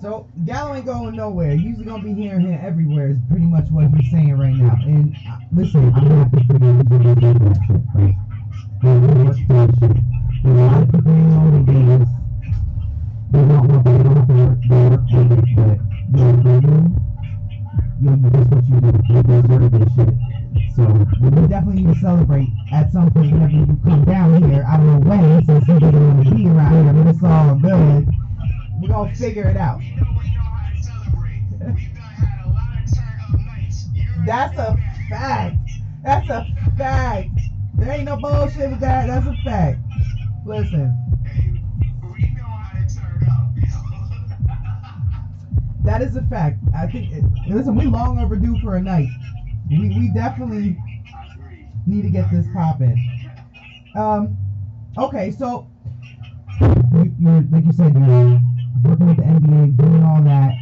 So 0.01 0.31
Gallo 0.47 0.75
ain't 0.75 0.87
going 0.87 1.15
nowhere. 1.15 1.53
Usually 1.55 1.85
gonna 1.85 2.03
be 2.03 2.15
hearing 2.15 2.47
him 2.47 2.59
everywhere. 2.65 3.11
Is 3.11 3.19
pretty 3.29 3.45
much 3.45 3.69
what 3.71 3.89
he's 3.95 4.11
saying 4.11 4.33
right 4.33 4.55
now. 4.55 4.79
And 4.83 5.15
uh, 5.29 5.37
listen, 5.53 5.93
I'm 5.95 6.09
happy 6.09 6.43
for 6.47 6.55
you. 6.55 6.85
Gonna 6.85 6.85
do 6.85 7.45
that 7.45 7.61
shit, 7.67 7.83
right? 7.93 8.17
They 10.43 10.51
a 10.51 10.55
lot 10.55 10.83
of 10.83 10.89
people 10.91 11.13
ain't 11.13 11.29
know 11.29 11.51
they 11.53 11.73
do 11.73 11.99
this. 11.99 12.09
They 13.29 13.39
don't 13.45 13.69
work. 13.69 13.85
They 13.85 13.93
don't 13.93 14.17
have 14.17 14.27
to 14.27 14.35
work. 14.41 14.59
They 14.65 14.81
work 14.89 15.05
for 15.11 15.21
it, 15.21 15.45
but 15.53 15.79
yo, 16.17 16.25
for 16.41 16.57
you, 16.65 16.97
yo, 18.01 18.11
you 18.17 18.31
just 18.31 18.51
what 18.51 18.65
you 18.65 18.81
do. 18.81 18.93
You 19.05 19.23
deserve 19.23 19.71
this 19.71 19.93
shit. 19.97 20.15
So 20.77 20.83
we 21.21 21.29
definitely 21.47 21.83
need 21.85 21.93
to 21.93 22.01
celebrate 22.01 22.49
at 22.73 22.91
some 22.91 23.11
point 23.11 23.33
whenever 23.33 23.53
you 23.53 23.67
come 23.85 24.05
down 24.07 24.43
here. 24.49 24.65
I 24.67 24.79
don't 24.79 25.05
know 25.05 25.11
when, 25.11 25.45
since 25.45 25.69
you 25.69 25.79
doesn't 25.79 26.17
want 26.17 26.27
to 26.27 26.35
be 26.35 26.49
around 26.49 26.73
here, 26.73 26.93
but 27.05 27.11
it's 27.11 27.23
all 27.23 27.55
good. 27.57 28.20
We're 28.81 28.89
gonna 28.89 29.15
figure 29.15 29.49
it 29.49 29.57
out. 29.57 29.79
We 29.79 29.91
know 29.91 30.07
we 30.19 30.31
know 30.33 30.43
how 30.43 30.71
to 30.71 30.83
celebrate. 30.83 31.43
We've 31.51 31.61
done 31.61 31.77
had 31.77 32.47
a 32.47 32.49
lot 32.49 32.83
of 32.83 32.95
turn 32.95 33.21
up 33.35 33.41
nights. 33.47 33.85
That's 34.27 34.59
a 34.59 34.79
fact. 35.11 35.57
That's 36.03 36.31
a 36.31 36.47
fact. 36.79 37.29
There 37.75 37.91
ain't 37.91 38.05
no 38.05 38.17
bullshit 38.17 38.71
with 38.71 38.81
that. 38.81 39.07
That's 39.07 39.27
a 39.27 39.35
fact. 39.45 39.79
Listen, 40.47 40.97
Hey, 41.27 41.61
we 42.03 42.31
know 42.35 42.43
how 42.45 42.79
to 42.79 42.95
turn 42.95 43.29
up. 43.31 43.55
that 45.85 46.01
is 46.03 46.17
a 46.17 46.23
fact. 46.23 46.59
I 46.77 46.87
think. 46.87 47.13
It, 47.13 47.25
listen, 47.49 47.77
we 47.77 47.85
long 47.87 48.19
overdue 48.19 48.59
for 48.61 48.77
a 48.77 48.83
night. 48.83 49.09
We 49.71 49.89
we 49.91 50.11
definitely 50.15 50.79
need 51.87 52.03
to 52.03 52.11
get 52.11 52.31
this 52.31 52.47
popping. 52.55 52.97
Um. 53.95 54.37
Okay, 54.99 55.31
so 55.31 55.69
you, 56.61 57.15
you're 57.19 57.43
like 57.51 57.65
you 57.65 57.73
said, 57.73 57.95
you're 57.95 58.41
working 58.83 59.07
with 59.09 59.17
the 59.17 59.23
NBA, 59.23 59.77
doing 59.77 60.05
all 60.05 60.23
that. 60.23 60.53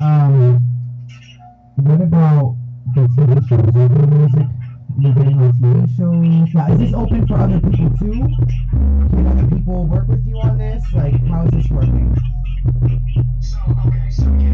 Um. 0.00 0.60
What 1.76 2.00
about 2.00 2.56
the 2.94 3.00
TV 3.00 3.48
shows? 3.48 3.66
You 3.74 4.06
music? 4.06 4.46
You're 4.96 5.12
getting 5.12 5.42
on 5.42 5.52
TV 5.54 5.96
shows. 5.96 6.54
Now, 6.54 6.72
is 6.72 6.78
this 6.78 6.94
open 6.94 7.26
for 7.26 7.34
other 7.34 7.60
people 7.60 7.90
too? 7.98 8.28
Can 9.10 9.26
other 9.26 9.56
people 9.56 9.84
work 9.86 10.06
with 10.06 10.24
you 10.24 10.38
on 10.38 10.56
this? 10.56 10.84
Like, 10.94 11.20
how 11.26 11.44
is 11.46 11.50
this 11.50 11.68
working? 11.70 12.14
So 13.40 13.58
okay, 13.86 14.08
so 14.08 14.24
yeah, 14.38 14.53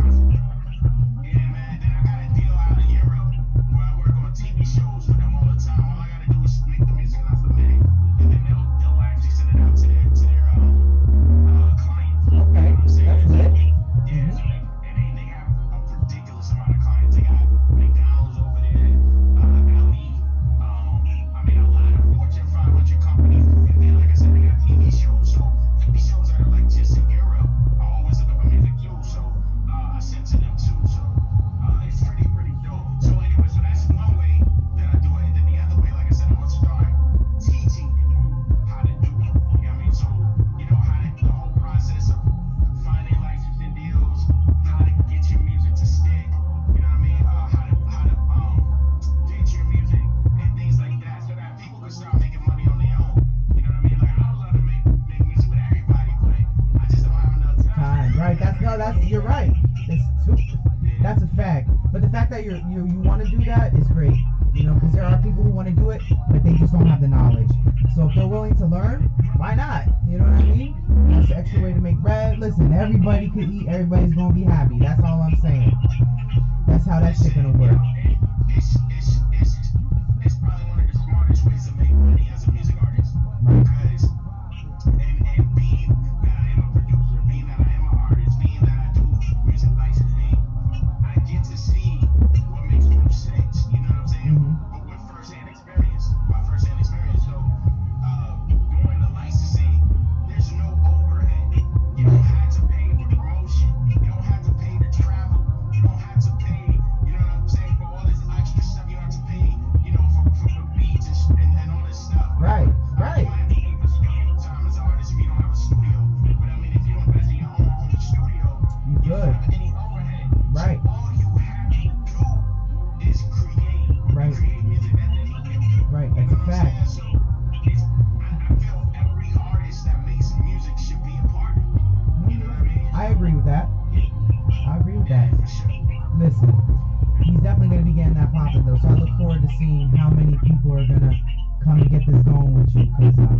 seeing 139.57 139.89
how 139.97 140.09
many 140.09 140.37
people 140.45 140.73
are 140.73 140.85
gonna 140.85 141.19
come 141.63 141.81
and 141.81 141.89
get 141.91 142.05
this 142.05 142.23
going 142.23 142.53
with 142.59 142.75
you 142.75 142.85
because 142.99 143.29
uh, 143.29 143.37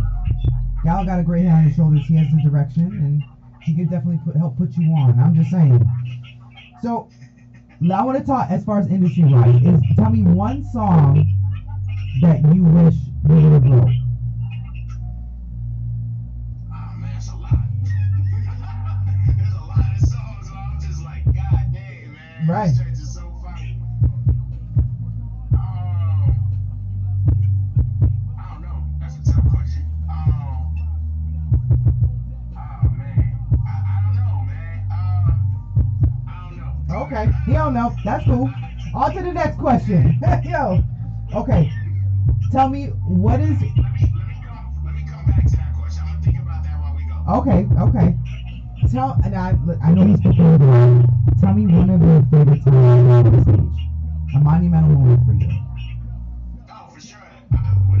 y'all 0.84 1.04
got 1.04 1.20
a 1.20 1.22
great 1.22 1.44
head 1.44 1.54
on 1.54 1.64
his 1.64 1.76
shoulders. 1.76 2.06
He 2.06 2.14
has 2.16 2.28
some 2.28 2.42
direction, 2.42 2.84
and 2.84 3.22
he 3.62 3.74
could 3.74 3.90
definitely 3.90 4.20
put, 4.24 4.36
help 4.36 4.56
put 4.56 4.76
you 4.76 4.84
on. 4.92 5.18
I'm 5.18 5.34
just 5.34 5.50
saying. 5.50 5.82
So 6.82 7.08
I 7.90 8.02
want 8.04 8.18
to 8.18 8.24
talk 8.24 8.50
as 8.50 8.64
far 8.64 8.78
as 8.78 8.86
industry 8.88 9.24
wise. 9.24 9.60
Is 9.62 9.80
tell 9.96 10.10
me 10.10 10.22
one 10.22 10.64
song 10.64 11.26
that 12.20 12.40
you 12.54 12.62
wish 12.62 12.94
you 13.28 13.34
would 13.34 13.52
have 13.52 13.64
wrote. 13.64 13.90
Right. 22.48 22.91
Okay. 36.94 37.28
He 37.46 37.52
don't 37.52 37.74
know. 37.74 37.94
That's 38.04 38.24
cool. 38.24 38.52
On 38.94 39.14
to 39.14 39.22
the 39.22 39.32
next 39.32 39.58
question. 39.58 40.20
Yo. 40.44 40.82
Okay. 41.34 41.72
Tell 42.50 42.68
me 42.68 42.86
what 43.06 43.40
is. 43.40 43.60
Let 43.62 43.72
me, 43.72 45.06
come, 45.08 45.24
back 45.26 45.46
to 45.46 45.56
that 45.56 45.72
question. 45.74 46.02
I'm 46.04 46.10
gonna 46.12 46.22
think 46.22 46.38
about 46.40 46.62
that 46.64 46.78
while 46.78 46.94
we 46.94 47.04
go. 47.04 47.16
Okay. 47.40 47.66
Okay. 47.80 48.16
Tell 48.92 49.18
and 49.24 49.34
I 49.34 49.52
look, 49.64 49.78
I 49.82 49.92
know 49.92 50.06
he's 50.06 50.20
performing. 50.20 51.06
Tell 51.40 51.54
me 51.54 51.66
one 51.66 51.88
of 51.88 52.02
your 52.02 52.22
favorite 52.30 52.62
times 52.64 53.26
on 53.26 53.42
stage. 53.42 53.88
A 54.34 54.40
monumental 54.40 54.90
moment 54.90 55.24
for 55.24 55.32
you. 55.32 55.50
Oh, 56.68 56.90
for 56.92 57.00
sure. 57.00 57.91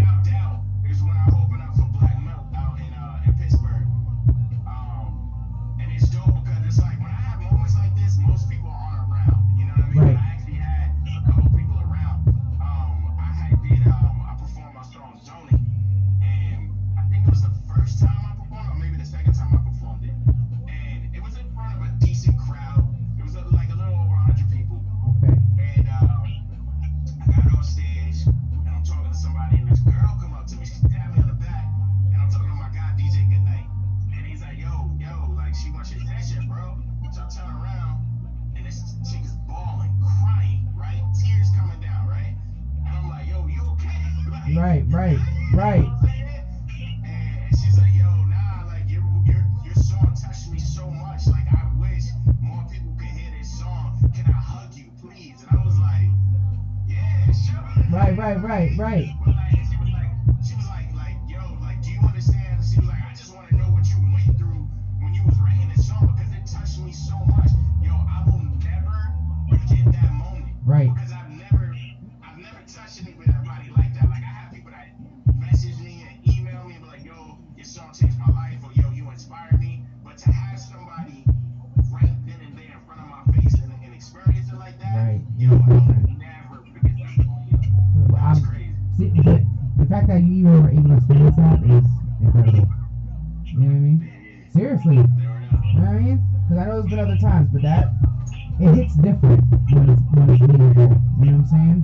different, 99.02 99.42
but 99.50 99.88
it's 99.90 100.40
me. 100.40 100.48
You 100.48 100.58
know 100.58 100.86
what 100.86 101.28
I'm 101.28 101.46
saying? 101.46 101.80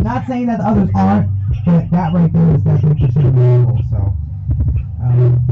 Not 0.00 0.26
saying 0.26 0.46
that 0.46 0.58
the 0.58 0.64
others 0.64 0.90
aren't, 0.94 1.30
but 1.64 1.90
that 1.90 2.12
right 2.12 2.32
there 2.32 2.54
is 2.54 2.62
definitely 2.62 3.00
considered 3.04 3.36
level. 3.36 3.78
So, 3.90 3.96
um, 5.00 5.44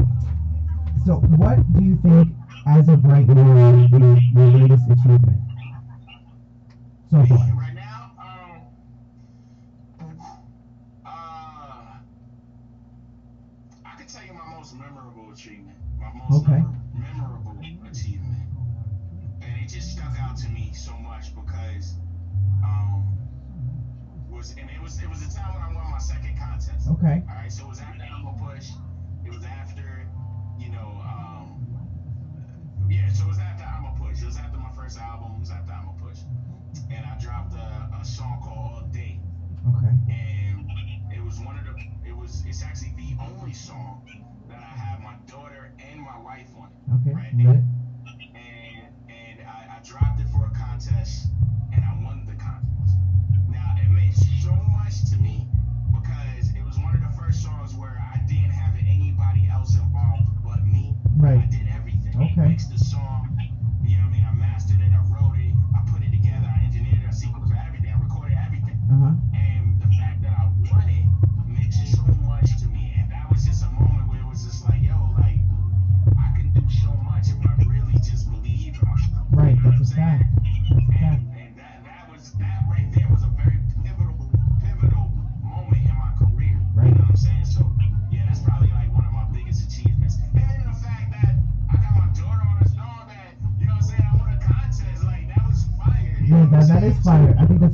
so 1.05 1.13
what 1.37 1.57
do 1.73 1.83
you 1.83 1.97
think, 2.01 2.35
as 2.67 2.89
of 2.89 3.03
right 3.05 3.27
now, 3.27 3.83
is 3.83 3.91
your 3.91 4.47
latest 4.47 4.83
achievement 4.89 5.41
so 7.11 7.25
far? 7.25 7.37
Right 7.55 7.75
now, 7.75 8.11
um, 8.19 8.61
uh, 11.05 11.09
I 13.85 13.95
can 13.97 14.07
tell 14.07 14.25
you 14.25 14.33
my 14.33 14.45
most 14.57 14.75
memorable 14.75 15.31
achievement. 15.31 15.77
My 15.99 16.11
most 16.13 16.43
okay. 16.43 16.51
memorable 16.51 16.72
Okay. 27.03 27.23
All 27.29 27.35
right, 27.35 27.51
so 27.51 27.82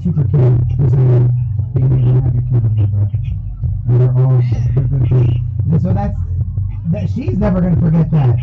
super 0.03 0.23
cool 0.31 0.57
being 1.73 1.91
able 1.91 2.13
to 2.13 2.21
have 2.21 2.33
your 2.33 2.43
kid 2.43 2.63
remember. 2.63 3.09
They're 3.85 4.13
all 4.15 4.41
they're 4.75 4.85
good. 5.07 5.81
So 5.81 5.93
that's 5.93 6.17
that. 6.91 7.09
She's 7.13 7.37
never 7.37 7.59
gonna 7.61 7.79
forget 7.79 8.09
that. 8.11 8.37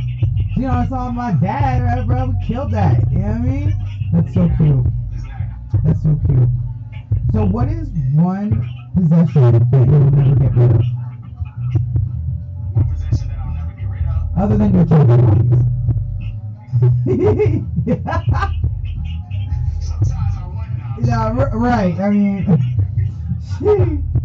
You 0.56 0.62
know, 0.62 0.72
I 0.72 0.86
saw 0.86 1.10
my 1.10 1.32
dad, 1.32 1.82
right, 1.82 2.06
bro? 2.06 2.26
We 2.26 2.46
killed 2.46 2.72
that. 2.72 3.10
You 3.10 3.18
know 3.18 3.28
what 3.28 3.34
I 3.34 3.38
mean? 3.38 3.74
That's 4.12 4.34
so 4.34 4.48
cute. 4.56 4.86
That's 5.84 6.02
so 6.02 6.20
cute. 6.26 6.48
So, 7.32 7.44
what 7.44 7.68
is 7.68 7.88
one 8.12 8.68
possession 8.94 9.68
that 9.70 9.86
you'll 9.86 10.10
never 10.10 10.34
get 10.36 10.54
rid 10.56 10.70
of? 10.72 10.82
Other 14.36 14.56
than 14.58 14.74
your 14.74 14.86
children. 14.86 15.72
Yeah, 21.06 21.48
right. 21.52 22.00
I 22.00 22.10
mean, 22.10 22.64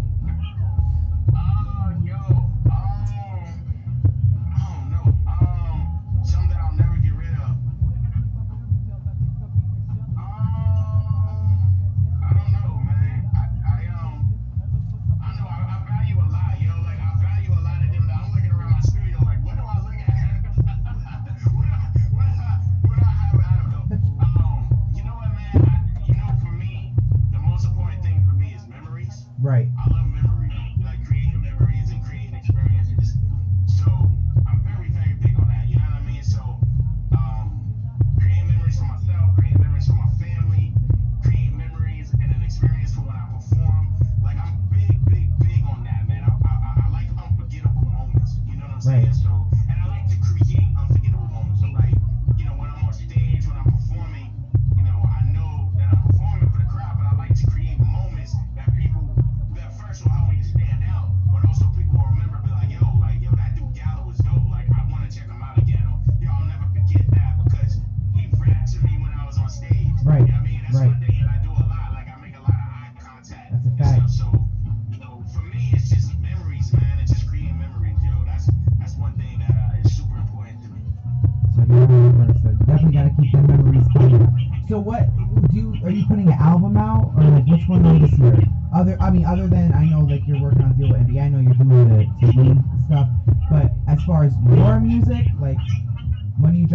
saying. 48.82 49.41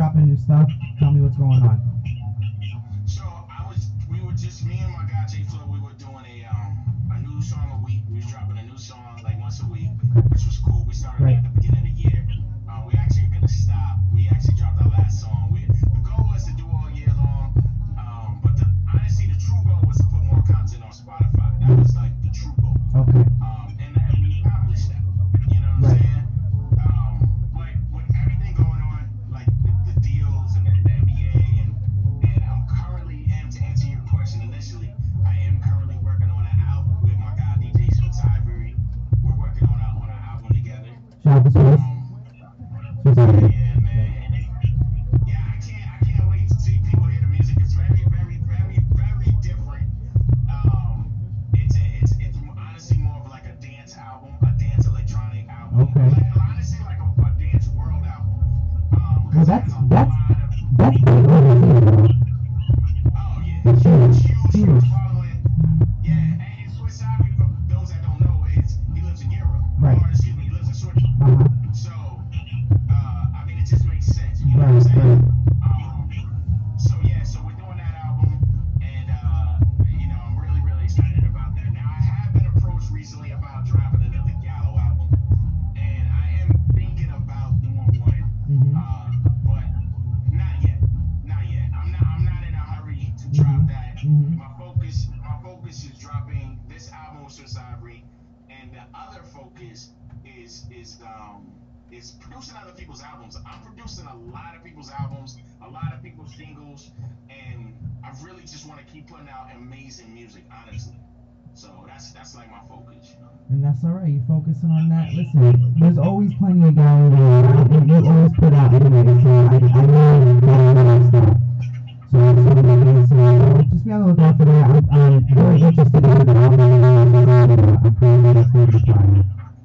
dropping 0.07 0.31
new 0.31 0.37
stuff? 0.37 0.69
Tell 1.01 1.11
me 1.11 1.21
what's 1.21 1.37
going 1.37 1.63
on. 1.67 1.83
So 3.07 3.23
I 3.27 3.67
was, 3.67 3.91
we 4.09 4.21
were 4.23 4.33
just 4.33 4.65
me 4.65 4.79
and 4.79 4.93
my 4.93 5.03
guy 5.11 5.27
Jay 5.27 5.43
Flow. 5.43 5.67
We 5.67 5.81
were 5.81 5.95
doing 5.99 6.23
a 6.23 6.47
um, 6.47 7.11
a 7.11 7.19
new 7.27 7.43
song 7.43 7.67
a 7.75 7.85
week. 7.85 8.03
We 8.09 8.19
was 8.19 8.27
dropping 8.27 8.59
a 8.59 8.63
new 8.63 8.79
song 8.79 9.21
like 9.25 9.41
once 9.41 9.61
a 9.63 9.67
week. 9.67 9.91
job 41.27 41.45
as 41.45 41.55
well. 41.55 41.96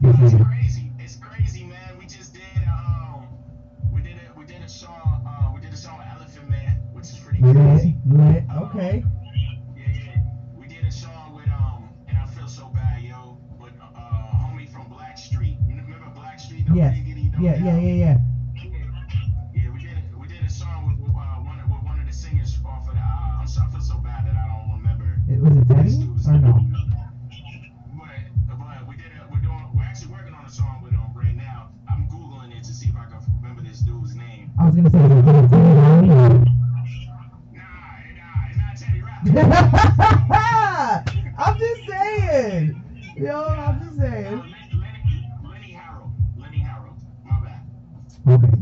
It's 0.03 0.33
crazy. 0.43 0.91
It's 0.97 1.15
crazy, 1.17 1.63
man. 1.63 1.97
We 1.99 2.05
just 2.07 2.33
did 2.33 2.41
uh, 2.67 2.71
um 2.71 3.27
we 3.93 4.01
did 4.01 4.15
a 4.17 4.39
we 4.39 4.45
did 4.45 4.61
a 4.61 4.69
song 4.69 5.23
uh, 5.27 5.51
we 5.53 5.61
did 5.61 5.73
a 5.73 5.77
song 5.77 5.99
with 5.99 6.07
Elephant 6.15 6.49
Man, 6.49 6.81
which 6.91 7.05
is 7.05 7.19
pretty 7.19 7.39
lit, 7.43 7.55
crazy. 7.55 7.95
Lit. 8.09 8.43
Um, 8.49 8.63
okay. 8.63 9.03
Um, 9.05 9.75
yeah, 9.77 9.93
yeah. 9.93 10.21
We 10.57 10.67
did 10.67 10.85
a 10.85 10.91
song 10.91 11.35
with 11.35 11.47
um 11.49 11.93
and 12.07 12.17
I 12.17 12.25
feel 12.25 12.47
so 12.47 12.65
bad, 12.73 13.03
yo, 13.03 13.37
but 13.59 13.69
uh, 13.79 13.93
uh 13.95 14.41
homie 14.41 14.67
from 14.71 14.89
Blackstreet. 14.89 15.57
You 15.69 15.75
remember 15.77 16.09
Blackstreet? 16.19 16.67
No 16.67 16.75
yes. 16.75 16.95
Diggity, 16.97 17.29
no 17.29 17.39
yeah, 17.39 17.57
yeah, 17.57 17.77
yeah, 17.77 17.79
yeah, 17.79 17.93
yeah. 17.93 18.17
Yeah, 19.53 19.69
we 19.71 19.79
did 19.81 20.19
we 20.19 20.27
did 20.27 20.41
a 20.43 20.49
song 20.49 20.97
with, 20.97 21.13
uh, 21.13 21.45
with 21.69 21.83
one 21.85 21.99
of 21.99 22.07
the 22.07 22.13
singers 22.13 22.57
off 22.65 22.89
of 22.89 22.95
uh, 22.95 23.39
I'm 23.41 23.47
so, 23.47 23.61
I 23.61 23.79
so 23.79 23.97
bad 23.99 24.25
that 24.25 24.33
I 24.33 24.47
don't 24.49 24.81
remember. 24.81 25.21
It 25.29 25.39
was 25.39 25.57
it 25.57 25.67
Daddy? 25.67 26.10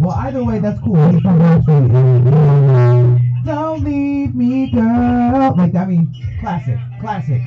Well, 0.09 0.17
either 0.21 0.43
way, 0.43 0.57
that's 0.57 0.79
cool. 0.79 0.95
He's 1.11 1.21
from 1.21 1.37
Don't 3.45 3.83
leave 3.83 4.33
me, 4.33 4.71
girl. 4.71 5.53
Like 5.55 5.75
I 5.75 5.85
mean, 5.85 6.11
classic, 6.39 6.79
classic. 6.99 7.43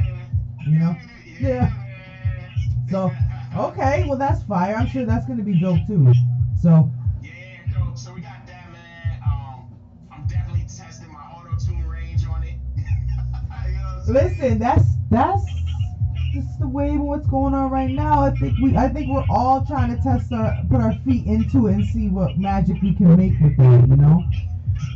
You 0.68 0.78
know? 0.78 0.96
Yeah. 1.40 1.72
So, 2.88 3.10
okay. 3.56 4.04
Well, 4.06 4.16
that's 4.16 4.44
fire. 4.44 4.76
I'm 4.76 4.86
sure 4.86 5.04
that's 5.04 5.26
gonna 5.26 5.42
be 5.42 5.54
dope 5.54 5.84
too. 5.88 6.12
So, 6.62 6.88
Yeah. 7.20 7.32
So 7.96 8.14
we 8.14 8.20
got 8.20 8.46
that, 8.46 8.70
man. 8.70 9.20
Um, 9.26 9.66
I'm 10.12 10.24
definitely 10.28 10.62
testing 10.62 11.12
my 11.12 11.18
auto 11.18 11.56
tune 11.56 11.84
range 11.88 12.24
on 12.26 12.44
it. 12.44 12.54
you 12.76 12.82
know 12.84 12.86
what 13.42 13.74
I'm 13.74 14.04
saying? 14.04 14.38
listen, 14.38 14.58
that's 14.60 14.84
that's 15.10 15.61
just 16.32 16.58
the 16.58 16.68
wave 16.68 16.94
of 17.00 17.06
what's 17.06 17.26
going 17.26 17.54
on 17.54 17.70
right 17.70 17.90
now. 17.90 18.22
I 18.24 18.30
think 18.30 18.58
we, 18.62 18.76
I 18.76 18.88
think 18.88 19.08
we're 19.08 19.24
all 19.28 19.64
trying 19.66 19.94
to 19.94 20.02
test 20.02 20.32
our, 20.32 20.56
put 20.70 20.80
our 20.80 20.94
feet 21.04 21.26
into 21.26 21.68
it 21.68 21.74
and 21.74 21.86
see 21.86 22.08
what 22.08 22.38
magic 22.38 22.80
we 22.82 22.94
can 22.94 23.16
make 23.16 23.38
with 23.40 23.58
it. 23.58 23.88
You 23.88 23.96
know? 23.96 24.24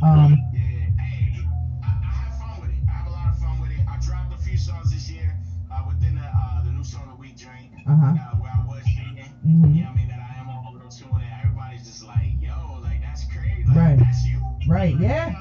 Um. 0.03 0.37
Yeah. 0.53 0.59
Hey, 0.99 1.39
I, 1.83 1.87
I 1.87 2.11
have 2.11 2.39
fun 2.39 2.61
with 2.61 2.69
it. 2.71 2.83
I 2.87 2.91
have 2.91 3.07
a 3.07 3.11
lot 3.11 3.29
of 3.29 3.37
fun 3.39 3.61
with 3.61 3.71
it. 3.71 3.79
I 3.87 3.97
dropped 3.99 4.33
a 4.33 4.37
few 4.43 4.57
songs 4.57 4.91
this 4.91 5.09
year 5.09 5.37
uh, 5.71 5.83
within 5.87 6.15
the 6.15 6.21
uh, 6.21 6.63
the 6.63 6.71
new 6.71 6.83
song 6.83 7.03
of 7.03 7.09
the 7.09 7.15
week 7.21 7.37
joint. 7.37 7.71
Uh-huh. 7.87 8.05
Uh, 8.07 8.35
where 8.37 8.51
I 8.51 8.65
was 8.67 8.83
singing. 8.83 9.31
Mhm. 9.45 9.75
You 9.75 9.83
know? 9.83 9.93
That 10.09 10.19
I 10.19 10.39
am 10.41 10.49
on 10.49 10.75
auto 10.75 10.89
tune 10.89 11.09
and 11.13 11.33
everybody's 11.43 11.85
just 11.85 12.03
like, 12.05 12.33
yo, 12.41 12.79
like 12.83 13.01
that's 13.01 13.25
crazy. 13.25 13.63
Right. 13.75 13.97
That's 13.99 14.25
you. 14.25 14.41
Right, 14.67 14.95
yeah. 14.99 15.35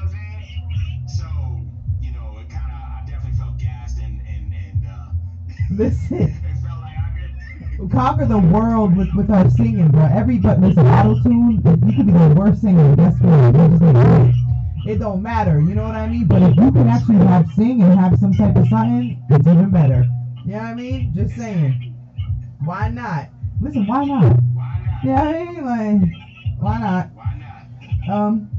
Listen. 5.77 6.35
conquer 7.93 8.24
the 8.24 8.39
world 8.39 8.97
with, 8.97 9.12
with 9.14 9.31
our 9.31 9.51
singing, 9.51 9.89
bro. 9.89 10.09
Every 10.11 10.39
but 10.39 10.59
listen, 10.59 10.87
auto 10.87 11.22
tune, 11.22 11.51
you 11.51 11.61
could 11.61 11.87
be 11.87 12.12
the 12.12 12.35
worst 12.35 12.62
singer. 12.62 12.97
Guess 12.97 13.20
what? 13.20 13.55
Just 13.55 13.83
it. 13.83 14.93
It 14.93 14.99
don't 15.01 15.22
matter, 15.22 15.61
you 15.61 15.74
know 15.74 15.83
what 15.83 15.97
I 15.97 16.07
mean? 16.09 16.27
But 16.27 16.43
if 16.43 16.57
you 16.57 16.72
can 16.72 16.89
actually 16.89 17.27
have 17.27 17.47
sing 17.55 17.83
and 17.83 17.99
have 17.99 18.18
some 18.18 18.33
type 18.33 18.57
of 18.57 18.68
something, 18.68 19.22
it's 19.29 19.47
even 19.47 19.70
better. 19.70 20.07
You 20.47 20.53
know 20.53 20.59
what 20.59 20.64
I 20.64 20.74
mean? 20.74 21.12
Just 21.14 21.35
saying. 21.35 21.95
Why 22.64 22.89
not? 22.89 23.29
Listen, 23.61 23.87
why 23.87 24.05
not? 24.05 24.37
Why 24.55 24.81
not? 24.87 25.05
Yeah, 25.05 25.22
I 25.22 25.45
mean, 25.45 25.64
like, 25.64 26.61
why 26.61 26.79
not? 26.79 27.11
Why 27.14 28.07
not? 28.09 28.16
Um, 28.16 28.51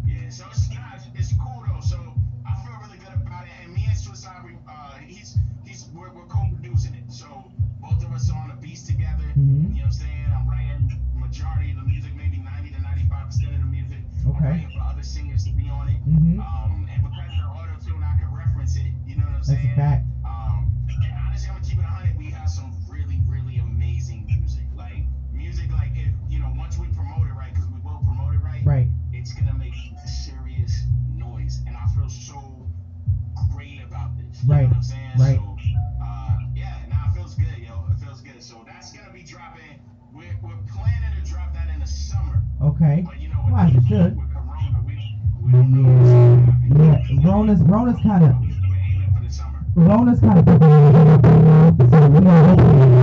Mhm. 9.37 9.45
You 9.45 9.61
know 9.61 9.77
what 9.77 9.85
I'm 9.85 9.91
saying? 9.91 10.25
I'm 10.33 10.49
writing 10.49 10.91
majority 11.13 11.69
of 11.71 11.77
the 11.77 11.83
music, 11.83 12.15
maybe 12.15 12.37
90 12.37 12.71
to 12.71 12.81
95 12.81 13.25
percent 13.27 13.53
of 13.53 13.59
the 13.61 13.67
music. 13.67 13.99
I'm 14.25 14.31
Okay. 14.31 14.45
writing 14.45 14.69
for 14.73 14.81
other 14.81 15.03
singers 15.03 15.43
to 15.45 15.51
be 15.51 15.69
on 15.69 15.89
it. 15.89 16.01
Mhm. 16.09 16.39
Um, 16.41 16.87
and 16.91 17.03
because 17.03 17.29
they're 17.37 17.45
auto 17.53 17.75
tune, 17.85 18.01
I 18.03 18.17
can 18.17 18.33
reference 18.33 18.75
it. 18.77 18.91
You 19.05 19.15
know 19.17 19.25
what 19.25 19.33
I'm 19.33 19.43
that's 19.45 19.47
saying? 19.61 19.71
a 19.73 19.75
fact. 19.75 20.06
Okay. 42.79 43.03
but 43.05 43.19
you 43.19 43.29
know, 43.29 43.41
with, 43.45 43.53
Well, 43.53 43.71
should. 43.87 44.17
don't. 45.51 46.45
Yeah. 46.77 47.01
Rona's 47.25 47.61
Rona's 47.61 47.99
kind 48.03 48.23
of. 48.25 48.35
Rona's 49.75 50.19
kind 50.19 50.39
of 50.39 50.47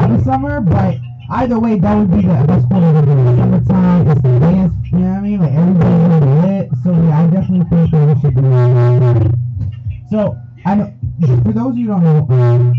out 0.00 0.10
of 0.10 0.22
summer, 0.24 0.60
but 0.60 0.96
either 1.30 1.58
way, 1.58 1.78
that 1.78 1.94
would 1.96 2.10
be 2.10 2.22
the 2.22 2.44
best 2.46 2.68
quarter 2.68 2.86
of 2.86 3.06
the 3.06 3.36
summertime. 3.36 4.08
It's 4.10 4.22
the 4.22 4.38
dance, 4.40 4.74
you 4.92 4.98
know 4.98 5.10
what 5.10 5.18
I 5.18 5.20
mean? 5.20 5.40
Like 5.40 5.52
everybody's 5.52 6.42
lit. 6.44 6.68
So 6.82 6.90
yeah, 6.92 7.22
I 7.22 7.26
definitely 7.28 7.66
think 7.70 7.90
that 7.90 8.02
we 8.14 8.20
should 8.20 8.34
do. 8.34 9.30
So 10.10 10.36
I 10.66 10.74
know 10.74 10.92
for 11.44 11.52
those 11.52 11.70
of 11.72 11.78
you 11.78 11.92
who 11.92 12.00
don't 12.00 12.04
know, 12.04 12.26
um, 12.36 12.74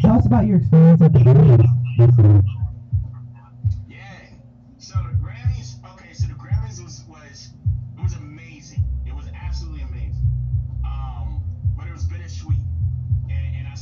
tell 0.00 0.14
us 0.18 0.26
about 0.26 0.46
your 0.46 0.58
experience 0.58 1.00
at 1.02 1.12
the 1.12 2.42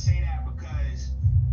say 0.01 0.19
that 0.19 0.43
because, 0.43 1.11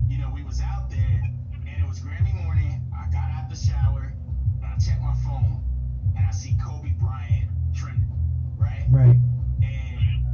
you 0.09 0.17
know, 0.17 0.31
we 0.31 0.43
was 0.43 0.59
out 0.59 0.89
there 0.89 1.23
and 1.53 1.83
it 1.83 1.87
was 1.87 2.01
Grammy 2.01 2.33
morning. 2.33 2.81
I 2.99 3.05
got 3.13 3.29
out 3.29 3.51
the 3.51 3.55
shower 3.55 4.11
and 4.57 4.65
I 4.65 4.75
checked 4.79 5.03
my 5.03 5.13
phone 5.23 5.63
and 6.17 6.27
I 6.27 6.31
see 6.31 6.57
Kobe 6.65 6.93
Bryant 6.99 7.51
trending, 7.75 8.09
right? 8.57 8.87
Right. 8.89 9.17
And 9.63 10.25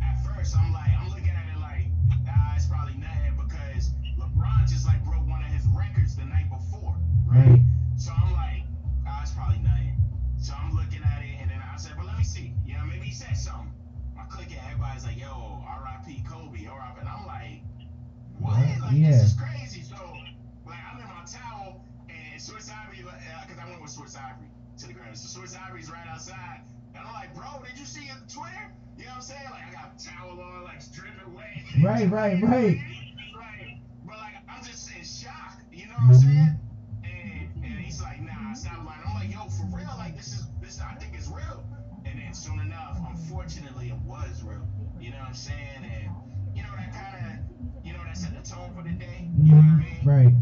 at 0.00 0.24
first, 0.24 0.56
I'm 0.56 0.72
like, 0.72 0.90
I'm 0.90 1.10
what? 18.54 18.80
Like, 18.80 18.92
Yeah. 18.92 19.10
this 19.10 19.22
is 19.32 19.34
crazy. 19.40 19.82
So, 19.82 19.96
like, 20.66 20.78
I'm 20.92 21.00
in 21.00 21.06
my 21.08 21.24
towel, 21.26 21.84
and 22.08 22.40
Swiss 22.40 22.70
Ivory, 22.70 22.98
because 23.02 23.58
uh, 23.58 23.62
I 23.62 23.68
went 23.70 23.82
with 23.82 23.90
Swiss 23.90 24.16
Ivory 24.16 24.48
to 24.78 24.86
the 24.86 24.94
Grammys. 24.94 25.18
So 25.18 25.40
Swiss 25.40 25.56
Ivory's 25.56 25.90
right 25.90 26.06
outside, 26.08 26.60
and 26.94 27.04
I'm 27.06 27.12
like, 27.12 27.34
bro, 27.34 27.62
did 27.66 27.78
you 27.78 27.86
see 27.86 28.06
it 28.06 28.12
on 28.12 28.26
Twitter? 28.28 28.70
You 28.96 29.04
know 29.04 29.10
what 29.10 29.16
I'm 29.16 29.22
saying? 29.22 29.50
Like, 29.50 29.68
I 29.68 29.72
got 29.72 29.92
a 29.98 30.04
towel 30.04 30.40
on, 30.40 30.64
like, 30.64 30.80
dripping 30.92 31.34
wet. 31.34 31.46
Right, 31.82 32.08
right, 32.10 32.42
right. 32.42 32.78
Right. 33.36 33.78
But, 34.06 34.16
like, 34.18 34.34
I'm 34.48 34.62
just 34.64 34.90
in 34.94 35.02
shock. 35.04 35.58
You 35.72 35.86
know 35.86 35.94
what 36.06 36.14
I'm 36.14 36.14
saying? 36.14 36.58
And, 37.04 37.64
and 37.64 37.78
he's 37.84 38.00
like, 38.00 38.20
nah, 38.22 38.52
stop 38.54 38.84
lying. 38.84 39.00
I'm 39.06 39.14
like, 39.14 39.32
yo, 39.32 39.48
for 39.48 39.66
real? 39.76 39.90
Like, 39.98 40.16
this 40.16 40.28
is, 40.28 40.46
this, 40.62 40.80
I 40.80 40.94
think 40.94 41.14
it's 41.16 41.26
real. 41.28 41.64
And 42.04 42.20
then 42.20 42.32
soon 42.34 42.60
enough, 42.60 42.98
unfortunately, 43.10 43.88
it 43.88 43.98
was 44.06 44.42
real. 44.44 44.66
You 45.00 45.10
know 45.10 45.18
what 45.18 45.28
I'm 45.28 45.34
saying? 45.34 45.82
And, 45.82 46.10
you 46.54 46.62
know, 46.62 46.70
that 46.76 46.92
kind 46.92 47.14
of, 47.14 47.84
you 47.84 47.92
know, 47.92 48.04
that 48.04 48.16
set 48.16 48.34
the 48.34 48.40
tone 48.42 48.72
for 48.74 48.82
the 48.82 48.92
day. 48.92 49.30
You 49.42 49.50
know 49.50 49.56
what 49.56 49.66
I 49.66 49.78
mean? 49.78 49.96
Right. 50.02 50.32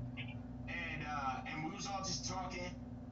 And 0.68 1.02
uh, 1.06 1.40
and 1.46 1.64
we 1.64 1.70
was 1.74 1.86
all 1.86 2.02
just 2.02 2.26
talking, 2.28 2.70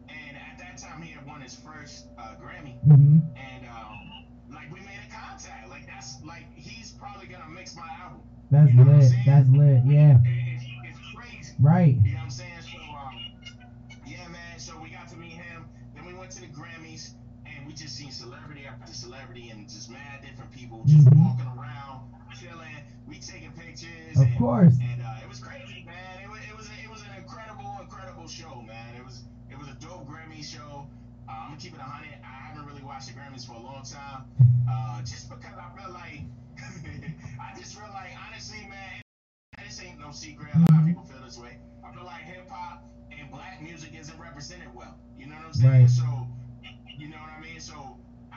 and 0.08 0.36
at 0.36 0.58
that 0.58 0.76
time 0.78 1.02
he 1.02 1.10
had 1.12 1.26
won 1.26 1.40
his 1.40 1.54
first 1.54 2.06
uh, 2.18 2.34
Grammy, 2.36 2.76
hmm 2.84 3.18
and 3.36 3.66
um, 3.66 4.24
like 4.52 4.70
we 4.72 4.80
made 4.80 5.00
a 5.08 5.12
contact. 5.12 5.68
Like 5.68 5.86
that's 5.86 6.22
like 6.22 6.46
he's 6.54 6.92
probably 6.92 7.26
gonna 7.26 7.48
mix 7.48 7.74
my 7.74 7.88
album. 8.02 8.22
That's 8.50 8.72
You 8.72 8.84
know 8.84 8.90
lit. 8.92 9.12
That's 9.26 9.48
lit. 9.50 9.82
Yeah. 9.86 10.18
It, 10.24 10.54
it's, 10.54 10.64
crazy. 11.14 11.54
Right. 11.60 11.96
You 12.04 12.12
know 12.12 12.18
what 12.18 12.24
I'm 12.24 12.30
saying? 12.30 12.62
So, 12.62 12.78
um, 12.78 13.14
yeah, 14.06 14.28
man. 14.28 14.58
So 14.58 14.78
we 14.80 14.90
got 14.90 15.08
to 15.08 15.16
meet 15.16 15.32
him. 15.32 15.66
Then 15.94 16.04
we 16.04 16.14
went 16.14 16.30
to 16.32 16.40
the 16.40 16.46
Grammys, 16.48 17.14
and 17.46 17.66
we 17.66 17.72
just 17.72 17.96
seen 17.96 18.10
celebrity 18.10 18.66
after 18.66 18.92
celebrity, 18.92 19.50
and 19.50 19.68
just 19.68 19.90
mad 19.90 20.22
different 20.22 20.50
people 20.50 20.84
just 20.86 21.06
Mhm. 21.06 21.16
walking 21.16 21.46
around, 21.46 22.10
chilling. 22.44 22.76
We 23.08 23.16
taking 23.18 23.52
pictures. 23.52 24.16
Of 24.16 24.28
and, 24.28 24.38
course. 24.38 24.76
And 24.80 25.00
uh, 25.02 25.22
it 25.24 25.28
was 25.28 25.40
crazy, 25.40 25.84
man. 25.86 26.22
It 26.22 26.28
was 26.28 26.40
it 26.48 26.56
was 26.56 26.68
it 26.82 26.90
was 26.90 27.00
an 27.02 27.16
incredible, 27.16 27.78
incredible 27.80 28.28
show, 28.28 28.62
man. 28.62 28.96
It 28.96 29.04
was 29.04 29.24
it 29.50 29.58
was 29.58 29.68
a 29.68 29.76
dope 29.80 30.08
Grammy 30.08 30.44
show. 30.44 30.86
Uh, 31.28 31.32
I'm 31.32 31.48
gonna 31.56 31.60
keep 31.60 31.72
it 31.72 31.80
100. 31.80 32.20
I 32.20 32.52
haven't 32.52 32.66
really 32.66 32.82
watched 32.82 33.08
the 33.08 33.14
Grammys 33.14 33.46
for 33.46 33.54
a 33.54 33.62
long 33.62 33.84
time, 33.84 34.28
uh, 34.68 35.00
just 35.00 35.28
because 35.30 35.56
I 35.56 35.68
feel 35.76 35.92
like 35.92 36.24
I 37.40 37.58
just 37.58 37.74
feel 37.74 37.88
like 37.92 38.12
honestly, 38.28 38.66
man. 38.68 39.00
This 39.64 39.80
ain't 39.82 39.98
no 39.98 40.10
secret. 40.10 40.54
A 40.54 40.58
lot 40.72 40.80
of 40.80 40.86
people 40.86 41.04
feel 41.04 41.22
this 41.24 41.38
way. 41.38 41.58
I 41.86 41.92
feel 41.94 42.04
like 42.04 42.22
hip 42.22 42.48
hop 42.50 42.84
and 43.10 43.30
black 43.30 43.62
music 43.62 43.90
isn't 43.98 44.18
represented 44.20 44.68
well. 44.74 44.98
You 45.16 45.26
know 45.26 45.36
what 45.36 45.46
I'm 45.46 45.54
saying? 45.54 45.72
Right. 45.72 45.90
So, 45.90 46.04
you 46.98 47.08
know 47.08 47.16
what 47.16 47.32
I 47.38 47.40
mean? 47.40 47.60
So, 47.60 47.96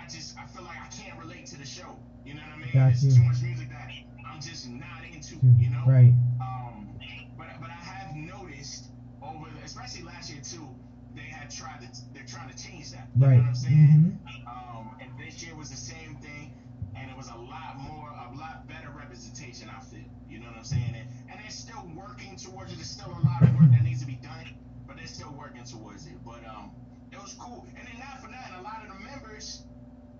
just 0.09 0.37
I 0.37 0.45
feel 0.47 0.63
like 0.63 0.77
I 0.81 0.87
can't 0.87 1.17
relate 1.19 1.45
to 1.47 1.57
the 1.57 1.65
show. 1.65 1.97
You 2.25 2.35
know 2.35 2.41
what 2.41 2.55
I 2.55 2.59
mean? 2.59 2.71
Got 2.73 2.87
There's 2.91 3.05
you. 3.05 3.11
too 3.21 3.23
much 3.27 3.41
music 3.41 3.69
that 3.69 3.89
I'm 4.27 4.41
just 4.41 4.69
not 4.69 5.03
into. 5.13 5.35
You 5.59 5.69
know? 5.69 5.83
Right. 5.87 6.13
Um, 6.41 6.89
but 7.37 7.47
but 7.59 7.69
I 7.69 7.73
have 7.79 8.15
noticed 8.15 8.91
over, 9.21 9.45
the, 9.49 9.63
especially 9.65 10.03
last 10.03 10.31
year 10.31 10.41
too, 10.43 10.67
they 11.15 11.21
had 11.27 11.49
tried 11.49 11.81
to 11.81 11.87
they're 12.13 12.27
trying 12.27 12.49
to 12.53 12.57
change 12.57 12.91
that. 12.91 13.07
You 13.15 13.25
Right. 13.25 13.37
know 13.37 13.41
what 13.43 13.49
I'm 13.49 13.55
saying? 13.55 14.19
Mhm. 14.25 14.47
Um, 14.47 14.95
and 15.01 15.09
this 15.19 15.43
year 15.43 15.55
was 15.55 15.69
the 15.69 15.77
same 15.77 16.15
thing, 16.17 16.53
and 16.95 17.09
it 17.09 17.17
was 17.17 17.29
a 17.29 17.37
lot 17.37 17.77
more, 17.79 18.09
a 18.09 18.35
lot 18.35 18.67
better 18.67 18.89
representation. 18.91 19.69
I 19.69 19.79
feel. 19.81 20.03
You 20.29 20.39
know 20.39 20.47
what 20.47 20.57
I'm 20.57 20.65
saying? 20.65 20.93
And, 20.93 21.07
and 21.31 21.39
they're 21.39 21.49
still 21.49 21.87
working 21.95 22.35
towards 22.35 22.73
it. 22.73 22.75
There's 22.75 22.89
still 22.91 23.07
a 23.07 23.23
lot 23.25 23.41
of 23.41 23.55
work 23.55 23.71
that 23.71 23.81
needs 23.83 24.01
to 24.01 24.07
be 24.07 24.19
done, 24.19 24.53
but 24.85 24.97
they're 24.97 25.07
still 25.07 25.31
working 25.31 25.63
towards 25.63 26.05
it. 26.05 26.19
But 26.25 26.43
um, 26.45 26.71
it 27.13 27.17
was 27.21 27.33
cool. 27.39 27.65
And 27.77 27.87
then 27.87 27.97
not 27.97 28.19
for 28.21 28.27
nothing, 28.27 28.55
a 28.59 28.61
lot 28.61 28.83
of 28.83 28.89
the 28.91 28.99
members 29.05 29.63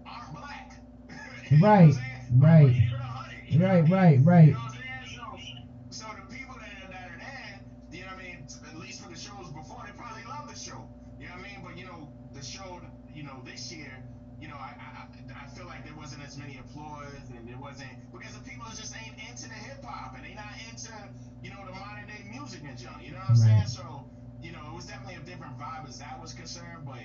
aren't 0.07 0.33
black. 0.33 0.77
You 1.09 1.15
know 1.15 1.21
what 1.23 1.37
I'm 1.37 1.61
Right, 1.61 1.95
right. 2.37 2.63
Like, 2.65 2.73
keep 2.75 2.91
it 2.91 2.99
100, 2.99 3.43
you 3.47 3.59
know 3.59 3.67
Right, 3.67 3.89
right, 3.89 4.19
right. 4.23 4.45
You 4.47 4.53
know? 4.53 4.67
So, 5.05 5.39
so 5.89 6.05
the 6.15 6.23
people 6.35 6.55
that 6.59 6.83
are, 6.83 6.89
that 6.91 7.07
are 7.11 7.17
there, 7.17 7.59
you 7.91 8.01
know 8.05 8.13
what 8.13 8.19
I 8.19 8.23
mean, 8.23 8.37
at 8.67 8.77
least 8.77 9.01
for 9.01 9.09
the 9.09 9.17
shows 9.17 9.49
before, 9.51 9.83
they 9.85 9.91
probably 9.93 10.23
love 10.25 10.47
the 10.47 10.55
show. 10.55 10.87
You 11.19 11.27
know 11.27 11.33
what 11.33 11.45
I 11.45 11.51
mean? 11.51 11.59
But 11.63 11.77
you 11.77 11.85
know, 11.85 12.09
the 12.33 12.41
show, 12.43 12.79
you 13.13 13.23
know, 13.23 13.41
this 13.45 13.71
year, 13.71 13.91
you 14.41 14.47
know, 14.47 14.55
I 14.55 14.73
I, 14.79 15.03
I- 15.03 15.47
feel 15.55 15.65
like 15.65 15.83
there 15.83 15.95
wasn't 15.95 16.21
as 16.23 16.37
many 16.37 16.57
applause 16.57 17.29
and 17.35 17.47
there 17.47 17.57
wasn't 17.57 17.89
because 18.11 18.33
the 18.33 18.39
people 18.43 18.65
just 18.75 18.93
ain't 18.95 19.15
into 19.27 19.47
the 19.47 19.55
hip 19.55 19.83
hop 19.83 20.15
and 20.15 20.23
they 20.23 20.33
not 20.33 20.53
into, 20.69 20.91
you 21.43 21.49
know, 21.49 21.63
the 21.65 21.71
modern 21.73 22.05
day 22.07 22.21
music 22.29 22.61
and 22.67 22.77
junk. 22.77 23.01
You 23.03 23.11
know 23.11 23.17
what 23.17 23.29
I'm 23.29 23.35
saying? 23.35 23.65
So, 23.65 24.05
you 24.41 24.51
know, 24.51 24.61
it 24.69 24.75
was 24.75 24.85
definitely 24.85 25.15
a 25.15 25.25
different 25.25 25.57
vibe 25.57 25.87
as 25.87 25.97
that 25.99 26.19
was 26.19 26.33
concerned, 26.33 26.85
but 26.85 27.01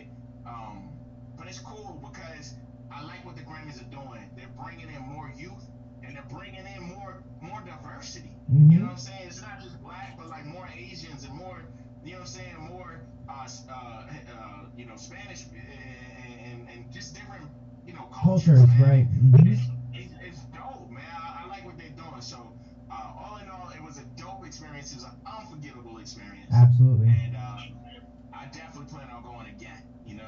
um, 0.47 0.93
but 1.37 1.47
it's 1.47 1.59
cool 1.59 1.99
because 2.03 2.55
I 2.95 3.03
like 3.05 3.24
what 3.24 3.36
the 3.36 3.43
Grammys 3.43 3.80
are 3.80 3.90
doing. 3.90 4.30
They're 4.36 4.53
bringing 4.62 4.88
in 4.95 5.03
more 5.03 5.32
youth 5.36 5.64
and 6.05 6.14
they're 6.16 6.28
bringing 6.30 6.64
in 6.66 6.82
more 6.82 7.22
more 7.40 7.61
diversity. 7.62 8.32
Mhm. 8.53 8.70
You 8.72 8.78
know 8.80 8.84
what 8.86 8.93
I'm 8.93 8.99
saying? 8.99 9.26
It's 9.26 9.40
not 9.40 9.61
just 9.62 9.80
black, 9.82 10.16
but 10.18 10.28
like 10.28 10.45
more 10.47 10.68
Asians 10.76 11.24
and 11.24 11.34
more, 11.34 11.59
you 12.05 12.12
know 12.12 12.18
what 12.18 12.20
I'm 12.22 12.26
saying? 12.26 12.57
More, 12.59 13.01
uh, 13.28 13.49
uh, 13.70 13.72
uh, 13.72 14.64
you 14.76 14.86
know, 14.86 14.97
Spanish 14.97 15.45
and, 15.47 16.34
and, 16.53 16.68
and 16.68 16.93
just 16.93 17.14
different, 17.14 17.49
you 17.86 17.95
know, 17.95 18.03
cultures. 18.12 18.59
Cultures, 18.61 18.80
right. 18.80 19.07
Mhm. 19.12 19.53
It's, 19.53 19.62
it's, 19.95 20.12
it's 20.22 20.40
dope, 20.55 20.90
man. 20.90 21.03
I, 21.03 21.45
I 21.45 21.49
like 21.49 21.64
what 21.64 21.78
they're 21.78 21.88
doing. 21.90 22.20
So, 22.20 22.53
uh, 22.90 23.12
all 23.16 23.38
in 23.38 23.49
all, 23.49 23.70
it 23.70 23.82
was 23.82 23.99
a 23.99 24.05
dope 24.20 24.47
experience. 24.47 24.93
It 24.93 24.97
was 24.97 25.05
an 25.05 25.16
unforgettable 25.26 25.99
experience. 25.99 26.51
Absolutely. 26.53 27.09
And 27.09 27.36
uh, 27.36 27.59
I 28.34 28.47
definitely 28.47 28.86
plan 28.93 29.09
on 29.11 29.22
going 29.22 29.49
again. 29.49 29.82
You 30.13 30.21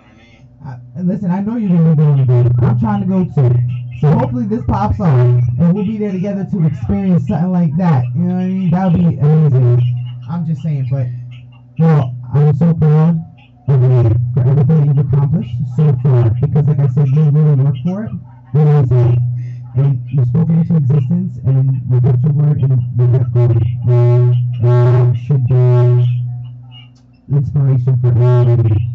I 0.65 1.01
listen, 1.03 1.31
I 1.31 1.41
know 1.41 1.57
you're 1.57 1.77
gonna 1.77 1.97
going 1.97 2.21
again. 2.21 2.53
I'm 2.63 2.81
trying 2.81 3.01
to 3.01 3.07
go 3.07 3.25
too. 3.25 3.55
So 4.01 4.11
hopefully 4.11 4.47
this 4.47 4.65
pops 4.67 4.99
on, 5.01 5.43
and 5.59 5.75
we'll 5.75 5.85
be 5.85 5.99
there 5.99 6.13
together 6.13 6.47
to 6.53 6.67
experience 6.67 7.29
something 7.29 7.53
like 7.53 7.77
that. 7.77 8.05
You 8.15 8.23
know 8.23 8.35
what 8.35 8.41
I 8.41 8.49
mean? 8.49 8.71
That 8.71 8.93
would 8.93 8.99
be 8.99 9.19
amazing. 9.19 9.81
I'm 10.29 10.47
just 10.47 10.63
saying, 10.63 10.89
but 10.91 11.07
you 11.77 11.85
know, 11.85 12.15
I'm 12.33 12.57
so 12.57 12.73
proud 12.75 13.21
of 13.69 13.83
you 13.83 14.17
for 14.35 14.41
everything 14.41 14.87
you've 14.87 14.99
accomplished 15.07 15.57
so 15.77 15.97
far. 16.03 16.31
Because, 16.41 16.67
like 16.67 16.81
I 16.81 16.89
said, 16.89 17.09
you 17.09 17.23
really 17.31 17.63
worked 17.63 17.79
for 17.85 18.05
it. 18.05 18.13
You 18.55 18.65
know 18.65 18.83
what 18.83 19.19
And 19.77 20.11
you 20.11 20.25
spoke 20.25 20.49
into 20.49 20.77
existence, 20.77 21.39
and 21.45 21.83
you 21.91 22.01
kept 22.01 22.23
your 22.25 22.33
word, 22.33 22.63
and 22.63 22.83
you 22.99 23.19
kept 23.19 23.35
going. 23.35 24.35
And 24.63 25.19
should 25.19 25.47
be 25.47 25.55
inspiration 27.31 27.99
for 28.01 28.09
everybody 28.09 28.94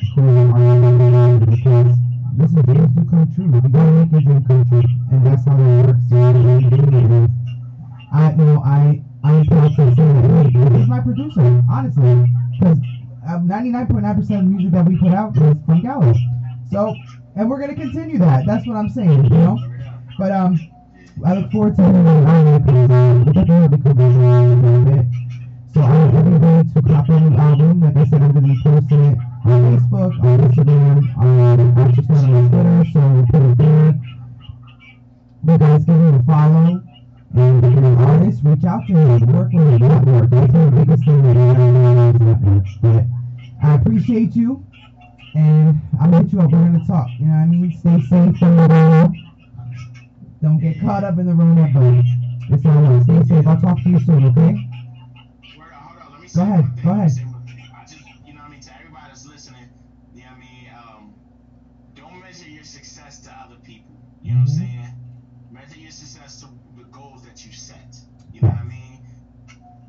because 0.00 1.96
listen, 2.36 2.62
dreams 2.64 2.92
do 2.94 3.04
come 3.10 3.28
true. 3.34 3.44
You 3.52 3.60
gotta 3.68 3.92
make 3.92 4.10
your 4.12 4.20
dream 4.20 4.44
come 4.46 4.64
true, 4.68 4.82
and 5.10 5.26
that's 5.26 5.44
how 5.44 5.56
it 5.56 5.86
works. 5.86 6.00
You 6.10 6.18
know, 7.04 7.28
I, 8.12 8.24
I, 8.64 9.02
I'm 9.24 9.46
proud 9.46 9.76
to 9.76 9.94
say 9.94 9.94
that 9.94 10.72
he's 10.74 10.88
my 10.88 11.00
producer, 11.00 11.62
honestly, 11.70 12.24
because 12.58 12.78
99.9% 13.26 14.38
of 14.38 14.44
music 14.44 14.72
that 14.72 14.86
we 14.86 14.96
put 14.96 15.12
out 15.12 15.36
is 15.36 15.56
from 15.66 15.82
Gallo. 15.82 16.14
So, 16.70 16.96
and 17.36 17.50
we're 17.50 17.60
gonna 17.60 17.74
continue 17.74 18.18
that. 18.18 18.46
That's 18.46 18.66
what 18.66 18.76
I'm 18.76 18.88
saying, 18.88 19.24
you 19.24 19.30
know. 19.30 19.58
But 20.18 20.32
um, 20.32 20.58
I 21.24 21.34
look 21.34 21.50
forward 21.52 21.76
to 21.76 21.82
hearing. 21.82 22.06
So 25.72 25.80
I 25.82 26.06
everybody 26.16 26.68
to 26.72 26.82
copy 26.82 27.12
the 27.12 27.36
album. 27.38 27.80
Like 27.80 27.96
I 27.96 28.04
said, 28.06 28.22
I'm 28.22 28.32
gonna 28.32 28.54
be 28.54 28.60
posting 28.62 29.04
it 29.04 29.18
Um, 29.44 29.52
on 29.52 29.78
Facebook, 29.78 30.24
on 30.24 30.38
Instagram, 30.50 31.18
on 31.18 31.88
it's 31.88 32.10
on 32.10 32.50
Twitter, 32.50 32.84
so 32.92 33.00
we'll 33.08 33.26
put 33.26 33.42
it 33.42 33.58
there. 33.58 34.00
You 35.46 35.58
guys 35.58 35.84
give 35.84 35.94
him 35.94 36.14
a 36.14 36.22
follow. 36.24 36.82
And 37.34 37.64
if 37.64 37.72
you're 37.72 37.84
an 37.84 37.96
artist, 37.98 38.40
reach 38.44 38.64
out 38.64 38.86
to 38.88 38.92
him, 38.96 39.32
work 39.32 39.52
with 39.52 39.68
him, 39.68 39.88
network. 39.88 40.30
That's 40.30 40.52
the 40.52 40.70
biggest 40.74 41.04
thing 41.04 41.22
that 41.22 41.36
I 41.36 41.54
know 41.54 42.10
is 42.10 42.20
network. 42.20 42.64
But 42.82 43.04
I 43.62 43.74
appreciate 43.76 44.34
you, 44.36 44.64
and 45.34 45.80
I'm 46.00 46.12
hit 46.12 46.32
you 46.32 46.40
up. 46.40 46.50
We're 46.50 46.58
gonna 46.58 46.84
talk. 46.86 47.08
You 47.18 47.26
know 47.26 47.32
what 47.32 47.38
I 47.40 47.46
mean? 47.46 47.72
Stay 47.78 48.00
safe 48.00 48.36
from 48.38 48.56
the 48.56 48.68
Rona. 48.68 49.12
Don't 50.42 50.58
get 50.58 50.80
caught 50.80 51.04
up 51.04 51.18
in 51.18 51.26
the 51.26 51.34
Rona, 51.34 51.70
but 51.72 52.04
it's 52.54 52.64
all 52.66 52.72
right. 52.72 53.02
Stay 53.04 53.22
safe. 53.36 53.46
I'll 53.46 53.60
talk 53.60 53.82
to 53.82 53.88
you 53.88 54.00
soon. 54.00 54.24
Okay? 54.26 54.56
Word, 55.58 55.72
hold 55.72 56.02
on, 56.02 56.12
let 56.12 56.20
me 56.22 56.28
Go 56.34 56.42
ahead, 56.42 56.82
go 56.82 56.90
ahead. 56.90 57.10
say 57.12 57.22
one 57.24 57.46
thing. 57.46 57.70
I 57.76 57.82
just, 57.84 58.00
you 58.26 58.34
know 58.34 58.40
what 58.40 58.48
I 58.48 58.50
mean, 58.50 58.60
to 58.60 58.74
everybody 58.74 59.04
that's 59.08 59.26
listening, 59.26 59.68
you 60.14 60.22
know 60.22 60.26
what 60.28 60.36
I 60.36 60.40
mean, 60.40 60.70
um, 60.76 61.14
don't 61.94 62.20
measure 62.20 62.48
your 62.48 62.64
success 62.64 63.20
to 63.20 63.30
other 63.32 63.56
people. 63.62 63.94
You 64.30 64.36
know 64.36 64.42
what 64.42 64.50
I'm 64.50 64.56
Mhm. 64.56 64.58
saying? 64.58 64.94
Measure 65.50 65.78
your 65.80 65.90
success 65.90 66.40
to 66.42 66.48
the 66.76 66.84
goals 66.84 67.24
that 67.24 67.44
you 67.44 67.52
set. 67.52 68.00
You 68.32 68.42
know 68.42 68.48
what 68.48 68.58
I 68.58 68.62
mean? 68.62 69.00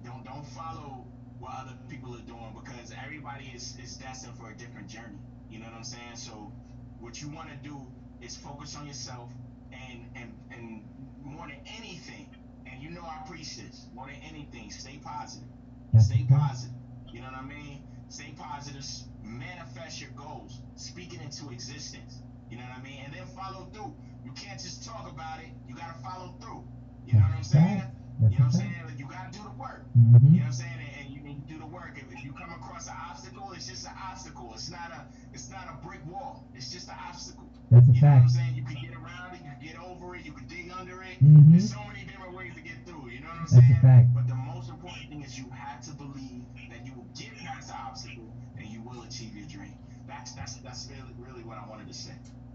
Don't 0.03 0.23
don't 0.25 0.45
follow 0.45 1.05
what 1.39 1.53
other 1.55 1.75
people 1.89 2.15
are 2.15 2.21
doing 2.21 2.53
because 2.53 2.91
everybody 3.03 3.45
is, 3.55 3.77
is 3.83 3.97
destined 3.97 4.35
for 4.35 4.49
a 4.49 4.55
different 4.55 4.87
journey. 4.87 5.19
You 5.49 5.59
know 5.59 5.65
what 5.65 5.75
I'm 5.75 5.83
saying? 5.83 6.15
So 6.15 6.51
what 6.99 7.21
you 7.21 7.29
want 7.29 7.49
to 7.49 7.55
do 7.57 7.87
is 8.21 8.35
focus 8.35 8.75
on 8.75 8.87
yourself 8.87 9.29
and 9.71 10.07
and 10.15 10.33
and 10.51 10.83
more 11.23 11.47
than 11.47 11.59
anything, 11.77 12.27
and 12.65 12.81
you 12.81 12.89
know 12.89 13.03
I 13.03 13.17
preach 13.25 13.57
this, 13.57 13.87
more 13.93 14.07
than 14.07 14.17
anything, 14.27 14.71
stay 14.71 14.97
positive. 14.97 15.49
Stay 15.97 16.23
positive. 16.23 16.75
You 17.11 17.21
know 17.21 17.27
what 17.27 17.35
I 17.35 17.41
mean? 17.41 17.81
Stay 18.09 18.31
positive. 18.35 18.85
Manifest 19.23 20.01
your 20.01 20.11
goals. 20.11 20.61
Speak 20.75 21.13
it 21.13 21.21
into 21.21 21.49
existence. 21.51 22.21
You 22.49 22.57
know 22.57 22.63
what 22.63 22.77
I 22.77 22.81
mean? 22.81 23.01
And 23.03 23.13
then 23.13 23.25
follow 23.25 23.65
through. 23.73 23.93
You 24.25 24.31
can't 24.33 24.59
just 24.59 24.85
talk 24.85 25.09
about 25.09 25.39
it. 25.39 25.49
You 25.67 25.75
gotta 25.75 25.97
follow 26.03 26.35
through. 26.41 26.63
You 27.05 27.13
know 27.13 27.25
what 27.25 27.37
I'm 27.37 27.43
saying? 27.43 27.83
You 28.21 28.29
know 28.29 28.35
what 28.37 28.41
I'm 28.45 28.51
saying? 28.51 28.75
Like, 28.85 28.99
you 28.99 29.07
gotta 29.09 29.31
do 29.31 29.43
the 29.43 29.55
work. 29.59 29.83
Mm-hmm. 29.97 30.33
You 30.33 30.39
know 30.41 30.45
what 30.45 30.45
I'm 30.45 30.53
saying? 30.53 30.77
And, 30.77 31.05
and 31.05 31.15
you 31.15 31.21
need 31.21 31.41
to 31.47 31.53
do 31.53 31.59
the 31.59 31.65
work. 31.65 31.97
If, 31.97 32.05
if 32.13 32.23
you 32.23 32.33
come 32.33 32.51
across 32.53 32.87
an 32.87 32.93
obstacle, 33.09 33.51
it's 33.55 33.67
just 33.67 33.85
an 33.85 33.93
obstacle. 33.97 34.51
It's 34.53 34.69
not 34.69 34.91
a 34.93 35.05
it's 35.33 35.49
not 35.49 35.65
a 35.69 35.85
brick 35.85 36.01
wall. 36.05 36.45
It's 36.53 36.71
just 36.71 36.87
an 36.89 36.95
obstacle. 37.07 37.49
That's 37.71 37.87
a 37.89 37.91
You 37.93 38.01
know 38.01 38.07
what 38.07 38.13
I'm 38.13 38.21
fact. 38.29 38.31
saying? 38.37 38.55
You 38.55 38.63
can 38.63 38.77
get 38.77 38.93
around 38.93 39.33
it, 39.33 39.41
you 39.41 39.49
can 39.49 39.61
get 39.63 39.77
over 39.81 40.15
it, 40.15 40.25
you 40.25 40.33
can 40.33 40.45
dig 40.47 40.69
under 40.71 41.01
it. 41.01 41.17
Mm-hmm. 41.23 41.51
There's 41.51 41.71
so 41.71 41.81
many 41.87 42.05
different 42.05 42.35
ways 42.35 42.53
to 42.55 42.61
get 42.61 42.77
through. 42.85 43.09
You 43.09 43.21
know 43.21 43.33
what 43.33 43.49
I'm 43.49 43.57
That's 43.57 43.71
a 43.73 43.81
fact. 43.81 44.13
But 44.13 44.27
the 44.27 44.35
most 44.35 44.69
important 44.69 45.09
thing 45.09 45.23
is 45.23 45.37
you 45.39 45.49
have 45.49 45.81
to 45.89 45.91
believe 45.97 46.45
that 46.69 46.85
you 46.85 46.93
will 46.93 47.09
get 47.17 47.33
past 47.37 47.69
the 47.69 47.75
obstacle 47.75 48.29
and 48.57 48.67
you 48.67 48.81
will 48.81 49.01
achieve 49.03 49.33
your 49.35 49.47
dream. 49.47 49.73
That's 50.07 50.33
that's 50.33 50.55
that's 50.61 50.89
really, 50.91 51.15
really 51.17 51.43
what 51.43 51.57
I 51.57 51.67
wanted 51.69 51.87
to 51.87 51.93
say. 51.93 52.13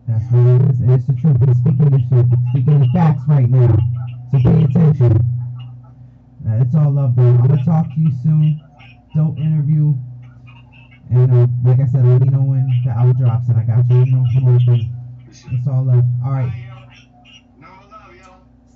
That's 0.09 0.25
what 0.31 0.47
it 0.47 0.71
is, 0.71 0.81
and 0.81 0.91
it's 0.93 1.07
the 1.07 1.15
truth. 1.15 1.37
He's 1.45 1.57
speaking 1.57 1.91
the 1.91 1.99
truth, 2.09 2.27
speaking 2.51 2.79
the 2.79 2.89
facts 2.95 3.23
right 3.29 3.51
now. 3.51 3.77
So 4.31 4.39
pay 4.39 4.63
attention. 4.63 5.19
Uh, 6.47 6.63
it's 6.63 6.75
all 6.77 6.93
love, 6.93 7.17
though. 7.17 7.23
I'm 7.23 7.47
gonna 7.47 7.65
talk 7.65 7.87
to 7.93 8.01
you 8.01 8.13
soon. 8.23 8.63
Dope 9.17 9.37
interview. 9.39 9.95
And 11.11 11.33
uh, 11.33 11.47
like 11.69 11.81
I 11.81 11.87
said, 11.91 12.05
let 12.05 12.21
me 12.21 12.29
know 12.29 12.43
when 12.43 12.71
the 12.85 12.91
album 12.91 13.17
drops, 13.19 13.49
and 13.49 13.59
I 13.59 13.65
got 13.65 13.89
you. 13.91 14.07
Know. 14.07 14.25
It's 15.29 15.67
all 15.67 15.85
love. 15.85 16.05
All 16.25 16.33
right, 16.33 16.53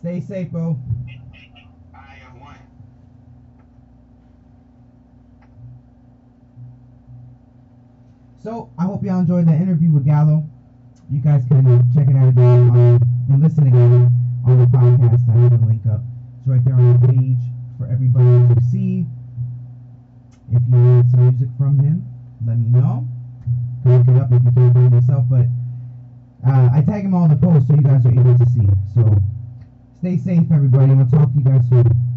stay 0.00 0.20
safe, 0.20 0.50
bro. 0.50 0.80
So 8.42 8.72
I 8.78 8.84
hope 8.84 9.04
y'all 9.04 9.20
enjoyed 9.20 9.46
that 9.46 9.60
interview 9.60 9.92
with 9.92 10.06
Gallo. 10.06 10.49
You 11.10 11.18
guys 11.18 11.42
can 11.48 11.66
uh, 11.66 11.82
check 11.92 12.06
it 12.06 12.14
out 12.14 12.28
again 12.28 12.70
on, 12.70 13.02
and 13.28 13.42
listen 13.42 13.66
again 13.66 14.14
on 14.46 14.58
the 14.60 14.66
podcast. 14.66 15.28
I 15.28 15.40
have 15.42 15.60
the 15.60 15.66
link 15.66 15.82
up. 15.90 16.02
It's 16.38 16.46
right 16.46 16.64
there 16.64 16.74
on 16.74 17.00
the 17.00 17.08
page 17.08 17.42
for 17.78 17.90
everybody 17.90 18.54
to 18.54 18.60
see. 18.70 19.06
If 20.52 20.62
you 20.70 20.76
need 20.78 21.10
some 21.10 21.26
music 21.26 21.48
from 21.58 21.80
him, 21.80 22.06
let 22.46 22.58
me 22.58 22.78
know. 22.78 23.08
Can 23.82 23.98
look 23.98 24.06
it 24.06 24.22
up 24.22 24.30
if 24.30 24.44
you 24.44 24.52
can't 24.52 24.72
find 24.72 24.86
it 24.86 25.02
yourself. 25.02 25.24
But 25.28 25.46
uh, 26.46 26.70
I 26.72 26.80
tag 26.86 27.02
him 27.02 27.14
in 27.14 27.28
the 27.28 27.36
post 27.42 27.66
so 27.66 27.74
you 27.74 27.82
guys 27.82 28.06
are 28.06 28.14
able 28.14 28.38
to 28.38 28.46
see. 28.46 28.70
So 28.94 29.02
stay 29.98 30.16
safe, 30.16 30.46
everybody. 30.54 30.92
I'll 30.92 31.10
talk 31.10 31.26
to 31.26 31.38
you 31.38 31.42
guys 31.42 31.68
soon. 31.68 32.09